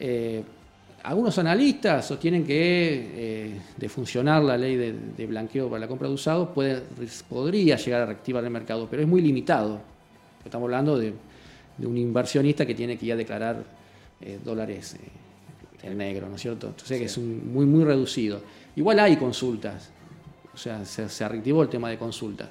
Eh, 0.00 0.42
algunos 1.02 1.36
analistas 1.38 2.06
sostienen 2.06 2.46
que 2.46 3.10
eh, 3.14 3.60
de 3.76 3.88
funcionar 3.88 4.42
la 4.42 4.56
ley 4.56 4.76
de, 4.76 5.26
blanqueo 5.26 5.68
para 5.68 5.80
la 5.80 5.88
compra 5.88 6.08
de 6.08 6.14
usados 6.14 6.48
podría 7.28 7.76
llegar 7.76 8.02
a 8.02 8.06
reactivar 8.06 8.42
el 8.44 8.50
mercado, 8.50 8.88
pero 8.90 9.02
es 9.02 9.08
muy 9.08 9.20
limitado. 9.20 9.80
Estamos 10.44 10.66
hablando 10.66 10.98
de, 10.98 11.12
un 11.84 11.96
inversionista 11.98 12.64
que 12.64 12.74
tiene 12.74 12.96
que 12.96 13.06
ya 13.06 13.16
declarar 13.16 13.62
eh, 14.20 14.38
dólares 14.42 14.96
en 15.82 15.98
negro, 15.98 16.28
¿no 16.28 16.36
es 16.36 16.42
cierto? 16.42 16.68
Entonces 16.68 16.98
que 16.98 17.04
es 17.06 17.18
muy, 17.18 17.66
muy 17.66 17.84
reducido. 17.84 18.40
Igual 18.76 18.98
hay 19.00 19.16
consultas, 19.16 19.90
o 20.52 20.56
sea, 20.56 20.84
se, 20.84 21.28
reactivó 21.28 21.62
el 21.62 21.68
tema 21.68 21.90
de 21.90 21.98
consultas. 21.98 22.48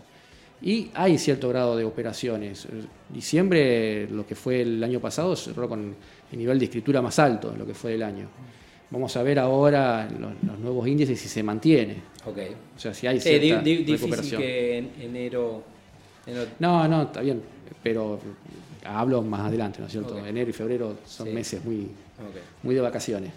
Y 0.61 0.91
hay 0.93 1.17
cierto 1.17 1.49
grado 1.49 1.75
de 1.75 1.83
operaciones. 1.83 2.67
Diciembre, 3.09 4.07
lo 4.07 4.27
que 4.27 4.35
fue 4.35 4.61
el 4.61 4.83
año 4.83 4.99
pasado, 4.99 5.35
cerró 5.35 5.67
con 5.67 5.95
el 6.31 6.37
nivel 6.37 6.59
de 6.59 6.65
escritura 6.65 7.01
más 7.01 7.17
alto, 7.17 7.55
lo 7.57 7.65
que 7.65 7.73
fue 7.73 7.95
el 7.95 8.03
año. 8.03 8.27
Vamos 8.91 9.15
a 9.17 9.23
ver 9.23 9.39
ahora 9.39 10.07
los, 10.09 10.59
nuevos 10.59 10.87
índices 10.87 11.19
si 11.19 11.27
se 11.27 11.41
mantiene. 11.41 11.95
Ok. 12.25 12.37
O 12.75 12.79
sea, 12.79 12.93
si 12.93 13.07
hay 13.07 13.19
cierta 13.19 13.61
difícil 13.61 14.37
que 14.37 14.77
en 14.77 14.91
enero, 14.99 15.63
No, 16.59 16.87
no, 16.87 17.03
está 17.03 17.21
bien, 17.21 17.41
pero 17.81 18.19
hablo 18.85 19.21
más 19.23 19.41
adelante, 19.41 19.79
¿no 19.79 19.87
es 19.87 19.91
cierto? 19.91 20.23
Enero 20.23 20.49
y 20.49 20.53
febrero 20.53 20.97
son 21.05 21.33
meses 21.33 21.63
muy, 21.65 21.87
muy 22.61 22.75
de 22.75 22.81
vacaciones. 22.81 23.31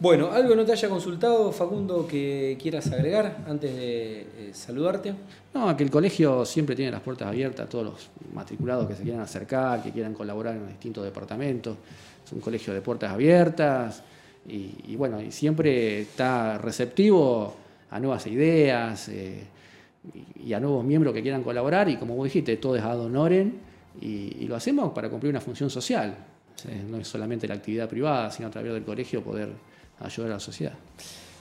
Bueno, 0.00 0.30
algo 0.30 0.54
no 0.54 0.64
te 0.64 0.70
haya 0.70 0.88
consultado, 0.88 1.50
Facundo, 1.50 2.06
que 2.06 2.56
quieras 2.62 2.86
agregar 2.92 3.38
antes 3.48 3.74
de 3.74 4.20
eh, 4.20 4.50
saludarte. 4.52 5.12
No, 5.52 5.76
que 5.76 5.82
el 5.82 5.90
colegio 5.90 6.44
siempre 6.44 6.76
tiene 6.76 6.92
las 6.92 7.00
puertas 7.00 7.26
abiertas 7.26 7.66
a 7.66 7.68
todos 7.68 7.84
los 7.84 8.10
matriculados 8.32 8.86
que 8.86 8.94
se 8.94 9.02
quieran 9.02 9.22
acercar, 9.22 9.82
que 9.82 9.90
quieran 9.90 10.14
colaborar 10.14 10.54
en 10.54 10.60
los 10.60 10.68
distintos 10.68 11.02
departamentos. 11.02 11.76
Es 12.24 12.30
un 12.30 12.38
colegio 12.38 12.72
de 12.72 12.80
puertas 12.80 13.10
abiertas 13.10 14.04
y, 14.46 14.94
bueno, 14.94 15.20
y 15.20 15.32
siempre 15.32 16.02
está 16.02 16.58
receptivo 16.58 17.56
a 17.90 17.98
nuevas 17.98 18.24
ideas 18.28 19.08
eh, 19.08 19.42
y, 20.44 20.52
a 20.52 20.60
nuevos 20.60 20.84
miembros 20.84 21.12
que 21.12 21.22
quieran 21.22 21.42
colaborar 21.42 21.88
y 21.88 21.96
como 21.96 22.14
vos 22.14 22.26
dijiste, 22.26 22.56
todo 22.58 22.76
es 22.76 22.84
ad 22.84 23.00
honorem 23.00 23.52
y, 24.00 24.46
lo 24.46 24.54
hacemos 24.54 24.92
para 24.92 25.10
cumplir 25.10 25.30
una 25.30 25.40
función 25.40 25.70
social. 25.70 26.14
no 26.88 26.98
es 26.98 27.08
solamente 27.08 27.48
la 27.48 27.54
actividad 27.54 27.88
privada, 27.88 28.30
sino 28.30 28.46
a 28.46 28.50
través 28.52 28.72
del 28.72 28.84
colegio 28.84 29.24
poder 29.24 29.48
ayudar 30.00 30.32
a 30.32 30.34
la 30.34 30.40
sociedad. 30.40 30.74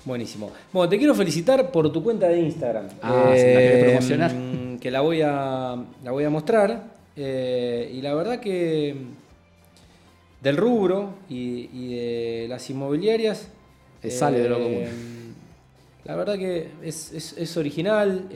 Buenísimo. 0.06 0.52
Bueno, 0.72 0.89
te 0.89 0.98
quiero 0.98 1.13
felicitar 1.13 1.70
por 1.70 1.91
tu 1.91 2.02
cuenta 2.02 2.28
de 2.30 2.39
Instagram. 2.39 2.88
Ah, 3.02 3.32
eh, 3.36 4.78
Que 4.80 4.89
la 4.89 5.02
voy 5.02 5.22
a, 5.22 5.76
la 6.04 6.12
voy 6.12 6.24
a 6.24 6.30
mostrar. 6.30 6.82
Eh, 7.15 7.91
y 7.93 8.02
la 8.02 8.13
verdad 8.13 8.39
que 8.39 8.96
del 10.41 10.56
rubro 10.56 11.15
y, 11.28 11.96
de 11.96 12.46
las 12.48 12.70
inmobiliarias. 12.70 13.50
sale 14.10 14.39
de 14.39 14.50
lo 14.50 14.56
común. 14.60 14.84
Eh, 14.84 14.89
la 16.06 16.15
verdad 16.15 16.38
que 16.38 16.70
es, 16.84 17.58
original, 17.58 18.30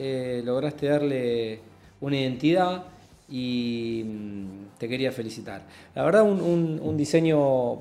lograste 0.44 0.88
darle 0.88 1.60
una 2.02 2.18
identidad 2.18 2.84
y 3.30 4.04
mm, 4.04 4.78
te 4.78 4.88
quería 4.88 5.10
felicitar. 5.10 5.62
La 5.94 6.04
verdad, 6.04 6.22
un, 6.22 6.96
diseño 6.98 7.78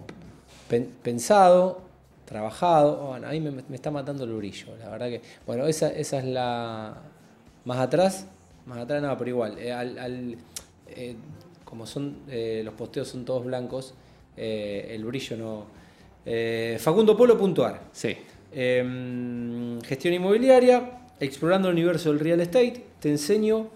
pensado, 1.03 1.81
trabajado. 2.31 3.07
Bueno, 3.07 3.27
ahí 3.27 3.41
me, 3.41 3.51
me, 3.51 3.75
está 3.75 3.91
matando 3.91 4.23
el 4.23 4.31
brillo, 4.33 4.67
la 4.79 4.89
verdad 4.89 5.07
que. 5.07 5.21
Bueno, 5.45 5.67
esa, 5.67 5.89
esa 5.89 6.19
es 6.19 6.25
la. 6.25 6.95
Más 7.65 7.77
atrás, 7.77 8.25
más 8.65 8.79
atrás 8.79 9.01
nada, 9.01 9.17
pero 9.17 9.29
igual. 9.29 9.57
Eh, 9.59 9.71
al, 9.71 10.37
eh, 10.87 11.15
como 11.65 11.85
son 11.85 12.19
eh, 12.29 12.61
los 12.65 12.73
posteos 12.73 13.07
son 13.07 13.23
todos 13.25 13.45
blancos, 13.45 13.93
el 14.35 15.03
brillo 15.05 15.37
no, 15.37 15.65
Facundo 16.79 17.15
Polo.ar. 17.15 17.81
Sí. 17.91 18.17
Em, 18.53 19.79
gestión 19.81 20.13
inmobiliaria, 20.13 20.99
explorando 21.19 21.69
el 21.69 21.75
universo 21.75 22.09
del 22.09 22.19
real 22.19 22.41
estate. 22.41 22.85
Te 22.99 23.09
enseño 23.09 23.67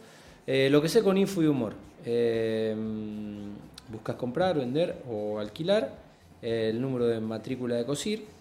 lo 0.48 0.82
que 0.82 0.90
sé 0.90 1.04
con 1.04 1.18
info 1.18 1.44
y 1.44 1.48
humor. 1.48 1.74
Em, 2.06 3.54
buscas 3.90 4.16
comprar, 4.16 4.58
vender 4.58 5.02
o 5.10 5.40
alquilar. 5.40 6.04
el 6.42 6.80
número 6.80 7.08
de 7.08 7.20
matrícula 7.20 7.76
de 7.76 7.86
COSIR. 7.86 8.35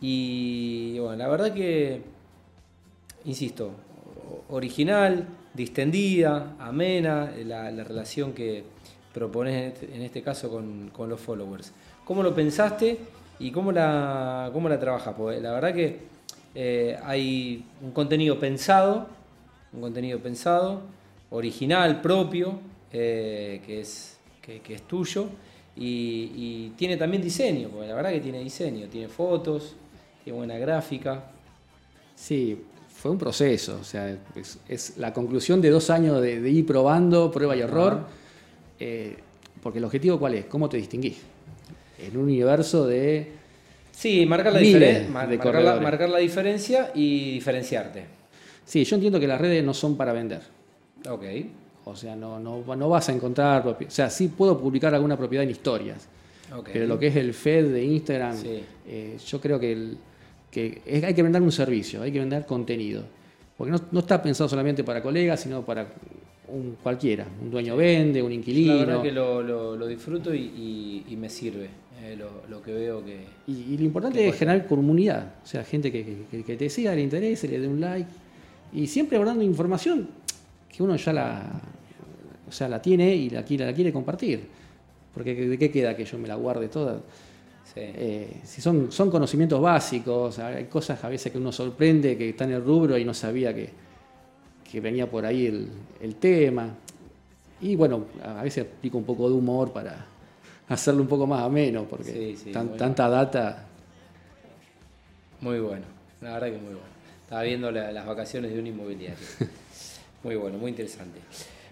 Y 0.00 0.98
bueno, 0.98 1.16
la 1.16 1.28
verdad 1.28 1.52
que, 1.52 2.00
insisto, 3.24 3.72
original, 4.48 5.26
distendida, 5.52 6.56
amena, 6.58 7.32
la, 7.44 7.70
relación 7.84 8.32
que 8.32 8.64
propones 9.12 9.82
en 9.82 10.02
este, 10.02 10.22
caso 10.22 10.50
con, 10.50 10.90
los 11.08 11.20
followers. 11.20 11.72
¿Cómo 12.04 12.22
lo 12.22 12.34
pensaste 12.34 12.98
y 13.38 13.50
cómo 13.50 13.72
la, 13.72 14.50
cómo 14.52 14.68
la 14.68 14.78
trabajas? 14.78 15.14
Porque 15.16 15.40
la 15.40 15.52
verdad 15.52 15.74
que 15.74 15.98
eh, 16.54 16.98
hay 17.04 17.64
un 17.82 17.90
contenido 17.92 18.38
pensado, 18.38 19.06
un 19.72 19.80
contenido 19.80 20.18
pensado, 20.18 20.80
original, 21.30 22.00
propio, 22.00 22.58
eh, 22.92 23.60
que, 23.66 23.80
es, 23.80 24.18
que, 24.42 24.74
es 24.74 24.82
tuyo, 24.82 25.26
y, 25.76 26.32
y, 26.34 26.72
tiene 26.76 26.96
también 26.96 27.22
diseño, 27.22 27.68
porque 27.68 27.88
la 27.88 27.94
verdad 27.94 28.10
que 28.10 28.20
tiene 28.20 28.40
diseño, 28.40 28.88
tiene 28.88 29.08
fotos, 29.08 29.76
tiene 30.24 30.38
buena 30.38 30.58
gráfica. 30.58 31.24
Sí, 32.14 32.62
fue 33.00 33.10
un 33.10 33.18
proceso, 33.18 33.78
o 33.80 33.84
sea, 33.84 34.14
es, 34.68 34.98
la 34.98 35.12
conclusión 35.14 35.62
de 35.62 35.70
dos 35.70 35.88
años 35.88 36.20
de, 36.20 36.50
ir 36.50 36.66
probando, 36.66 37.30
prueba 37.30 37.56
y 37.56 37.60
error, 37.60 38.06
eh, 38.78 39.16
porque 39.62 39.78
el 39.78 39.84
objetivo 39.84 40.18
cuál 40.18 40.34
es, 40.34 40.44
cómo 40.44 40.68
te 40.68 40.76
distinguís 40.76 41.16
en 41.98 42.16
un 42.16 42.24
universo 42.24 42.86
de... 42.86 43.32
Sí, 43.90 44.24
marcar 44.26 44.52
la, 44.52 45.80
marcar, 45.80 46.08
la, 46.08 46.18
diferencia 46.18 46.90
y 46.94 47.32
diferenciarte. 47.32 48.04
Sí, 48.64 48.84
yo 48.84 48.96
entiendo 48.96 49.18
que 49.18 49.26
las 49.26 49.40
redes 49.40 49.64
no 49.64 49.74
son 49.74 49.96
para 49.96 50.12
vender. 50.12 50.42
Ok. 51.08 51.24
O 51.84 51.96
sea, 51.96 52.14
no, 52.16 52.38
no, 52.38 52.62
no 52.76 52.88
vas 52.88 53.08
a 53.08 53.12
encontrar... 53.12 53.66
O 53.66 53.76
sea, 53.88 54.08
sí 54.08 54.28
puedo 54.28 54.58
publicar 54.58 54.94
alguna 54.94 55.16
propiedad 55.16 55.44
en 55.44 55.50
historias. 55.50 56.06
Pero 56.72 56.86
lo 56.86 56.98
que 56.98 57.08
es 57.08 57.16
el 57.16 57.32
Fed 57.32 57.72
de 57.72 57.84
Instagram, 57.84 58.36
eh, 58.86 59.16
yo 59.24 59.40
creo 59.40 59.60
que 59.60 59.72
el, 59.72 59.98
que 60.50 60.82
hay 61.04 61.14
que 61.14 61.22
vender 61.22 61.42
un 61.42 61.52
servicio, 61.52 62.02
hay 62.02 62.12
que 62.12 62.18
vender 62.18 62.44
contenido. 62.44 63.04
Porque 63.56 63.72
no, 63.90 64.00
está 64.00 64.22
pensado 64.22 64.48
solamente 64.48 64.82
para 64.84 65.02
colegas, 65.02 65.40
sino 65.40 65.64
para 65.64 65.86
un 66.48 66.76
cualquiera. 66.82 67.26
Un 67.42 67.50
dueño 67.50 67.76
vende, 67.76 68.22
un 68.22 68.32
inquilino. 68.32 68.74
La 68.74 68.84
verdad 68.86 69.02
que 69.02 69.12
lo, 69.12 69.86
disfruto 69.86 70.34
y, 70.34 71.16
me 71.18 71.28
sirve 71.28 71.68
eh, 72.02 72.16
lo, 72.48 72.62
que 72.62 72.72
veo 72.72 73.04
que. 73.04 73.18
Y, 73.46 73.76
lo 73.76 73.84
importante 73.84 74.26
es 74.26 74.34
generar 74.36 74.66
comunidad. 74.66 75.34
O 75.44 75.46
sea, 75.46 75.62
gente 75.62 75.92
que, 75.92 76.56
te 76.56 76.70
siga, 76.70 76.94
le 76.94 77.02
interese, 77.02 77.48
le 77.48 77.60
dé 77.60 77.68
un 77.68 77.80
like. 77.80 78.08
Y 78.72 78.86
siempre 78.86 79.18
hablando 79.18 79.42
información 79.42 80.08
que 80.74 80.82
uno 80.82 80.96
ya 80.96 81.12
la, 81.12 81.60
o 82.48 82.52
sea, 82.52 82.68
la 82.68 82.80
tiene 82.80 83.14
y 83.14 83.30
la, 83.30 83.44
la 83.46 83.74
quiere 83.74 83.92
compartir. 83.92 84.40
Porque 85.12 85.34
¿de 85.34 85.58
qué 85.58 85.70
queda 85.70 85.96
que 85.96 86.04
yo 86.04 86.18
me 86.18 86.28
la 86.28 86.36
guarde 86.36 86.68
toda? 86.68 87.00
Eh, 87.76 88.40
si 88.44 88.60
son, 88.60 88.90
son 88.90 89.10
conocimientos 89.10 89.60
básicos, 89.60 90.38
hay 90.38 90.64
cosas 90.64 91.02
a 91.04 91.08
veces 91.08 91.30
que 91.30 91.38
uno 91.38 91.52
sorprende 91.52 92.16
que 92.16 92.30
está 92.30 92.44
en 92.44 92.52
el 92.52 92.64
rubro 92.64 92.98
y 92.98 93.04
no 93.04 93.14
sabía 93.14 93.54
que, 93.54 93.70
que 94.70 94.80
venía 94.80 95.08
por 95.08 95.24
ahí 95.24 95.46
el, 96.00 96.14
tema. 96.16 96.68
Y 97.60 97.76
bueno, 97.76 98.06
a 98.24 98.42
veces 98.42 98.66
aplico 98.66 98.98
un 98.98 99.04
poco 99.04 99.28
de 99.28 99.34
humor 99.34 99.72
para 99.72 100.06
hacerlo 100.68 101.02
un 101.02 101.08
poco 101.08 101.26
más 101.26 101.42
ameno, 101.42 101.84
porque 101.84 102.36
tanta 102.52 103.08
data. 103.08 103.66
Muy 105.40 105.60
bueno, 105.60 105.86
la 106.20 106.34
verdad 106.34 106.46
que 106.48 106.58
muy 106.58 106.74
bueno. 106.74 106.90
Estaba 107.22 107.42
viendo 107.42 107.70
las 107.70 108.06
vacaciones 108.06 108.52
de 108.52 108.58
un 108.58 108.66
inmobiliario. 108.66 109.16
muy 110.24 110.34
bueno, 110.36 110.58
muy 110.58 110.70
interesante. 110.70 111.20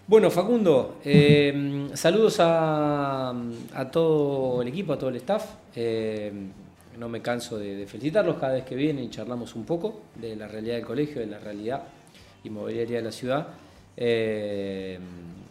Bueno, 0.09 0.31
Facundo, 0.31 0.97
eh, 1.05 1.87
saludos 1.93 2.37
a, 2.39 3.31
todo 3.91 4.59
el 4.63 4.69
equipo, 4.69 4.93
a 4.93 4.97
todo 4.97 5.11
el 5.11 5.17
staff. 5.17 5.45
Eh, 5.75 6.33
no 6.97 7.07
me 7.07 7.21
canso 7.21 7.59
de, 7.59 7.85
felicitarlos 7.85 8.37
cada 8.37 8.53
vez 8.53 8.63
que 8.63 8.73
vienen 8.73 9.03
y 9.03 9.09
charlamos 9.11 9.53
un 9.53 9.65
poco 9.65 10.01
de 10.15 10.35
la 10.35 10.47
realidad 10.47 10.77
del 10.77 10.85
colegio, 10.85 11.21
de 11.21 11.27
la 11.27 11.37
realidad 11.37 11.83
inmobiliaria 12.43 12.97
de 12.97 13.03
la 13.03 13.11
ciudad. 13.11 13.49
Eh, 13.95 14.97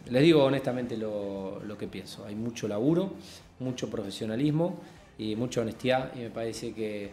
les 0.09 0.23
digo 0.23 0.43
honestamente 0.43 0.97
lo, 0.97 1.61
que 1.79 1.87
pienso. 1.87 2.25
Hay 2.25 2.35
mucho 2.35 2.67
laburo, 2.67 3.13
mucho 3.59 3.89
profesionalismo 3.89 4.81
y 5.17 5.37
mucha 5.37 5.61
honestidad 5.61 6.11
y 6.17 6.19
me 6.19 6.31
parece 6.31 6.73
que 6.73 7.11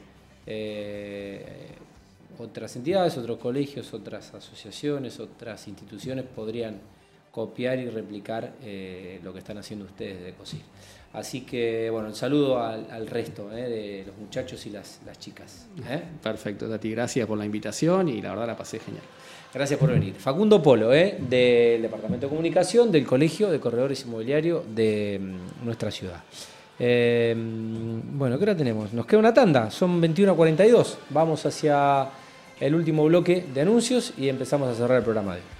otras 2.40 2.74
entidades, 2.74 3.16
otros 3.16 3.38
colegios, 3.38 3.94
otras 3.94 4.34
asociaciones, 4.34 5.20
otras 5.20 5.68
instituciones 5.68 6.24
podrían 6.24 6.95
copiar 7.36 7.78
y 7.78 7.90
replicar 7.90 8.54
eh, 8.62 9.20
lo 9.22 9.30
que 9.30 9.40
están 9.40 9.58
haciendo 9.58 9.84
ustedes 9.84 10.24
de 10.24 10.32
COSIR. 10.32 10.62
Así 11.12 11.42
que, 11.42 11.90
bueno, 11.90 12.08
un 12.08 12.14
saludo 12.14 12.58
al, 12.58 13.06
resto 13.06 13.54
eh, 13.54 13.68
de 13.68 14.04
los 14.06 14.16
muchachos 14.16 14.64
y 14.64 14.70
las, 14.70 15.00
chicas. 15.18 15.66
Eh. 15.86 16.00
Perfecto, 16.22 16.66
Tati, 16.66 16.90
gracias 16.92 17.26
por 17.26 17.36
la 17.36 17.44
invitación 17.44 18.08
y 18.08 18.22
la 18.22 18.30
verdad 18.30 18.46
la 18.46 18.56
pasé 18.56 18.78
genial. 18.78 19.04
Gracias 19.52 19.78
por 19.78 19.90
venir. 19.90 20.14
Facundo 20.14 20.62
Polo, 20.62 20.88
del 20.88 21.82
Departamento 21.82 22.24
de 22.24 22.30
Comunicación 22.30 22.90
del 22.90 23.04
Colegio 23.04 23.50
de 23.50 23.60
Corredores 23.60 24.06
Inmobiliarios 24.06 24.62
de 24.74 25.20
mm, 25.20 25.66
nuestra 25.66 25.90
ciudad. 25.90 26.22
bueno, 26.78 28.38
¿qué 28.38 28.44
hora 28.44 28.56
tenemos? 28.56 28.94
Nos 28.94 29.04
queda 29.04 29.18
una 29.18 29.34
tanda, 29.34 29.70
son 29.70 30.00
21.42. 30.00 30.96
Vamos 31.10 31.44
hacia 31.44 32.08
el 32.58 32.74
último 32.74 33.04
bloque 33.04 33.44
de 33.52 33.60
anuncios 33.60 34.14
y 34.16 34.30
empezamos 34.30 34.70
a 34.70 34.74
cerrar 34.74 34.96
el 34.96 35.04
programa 35.04 35.34
de 35.34 35.42
hoy. 35.42 35.55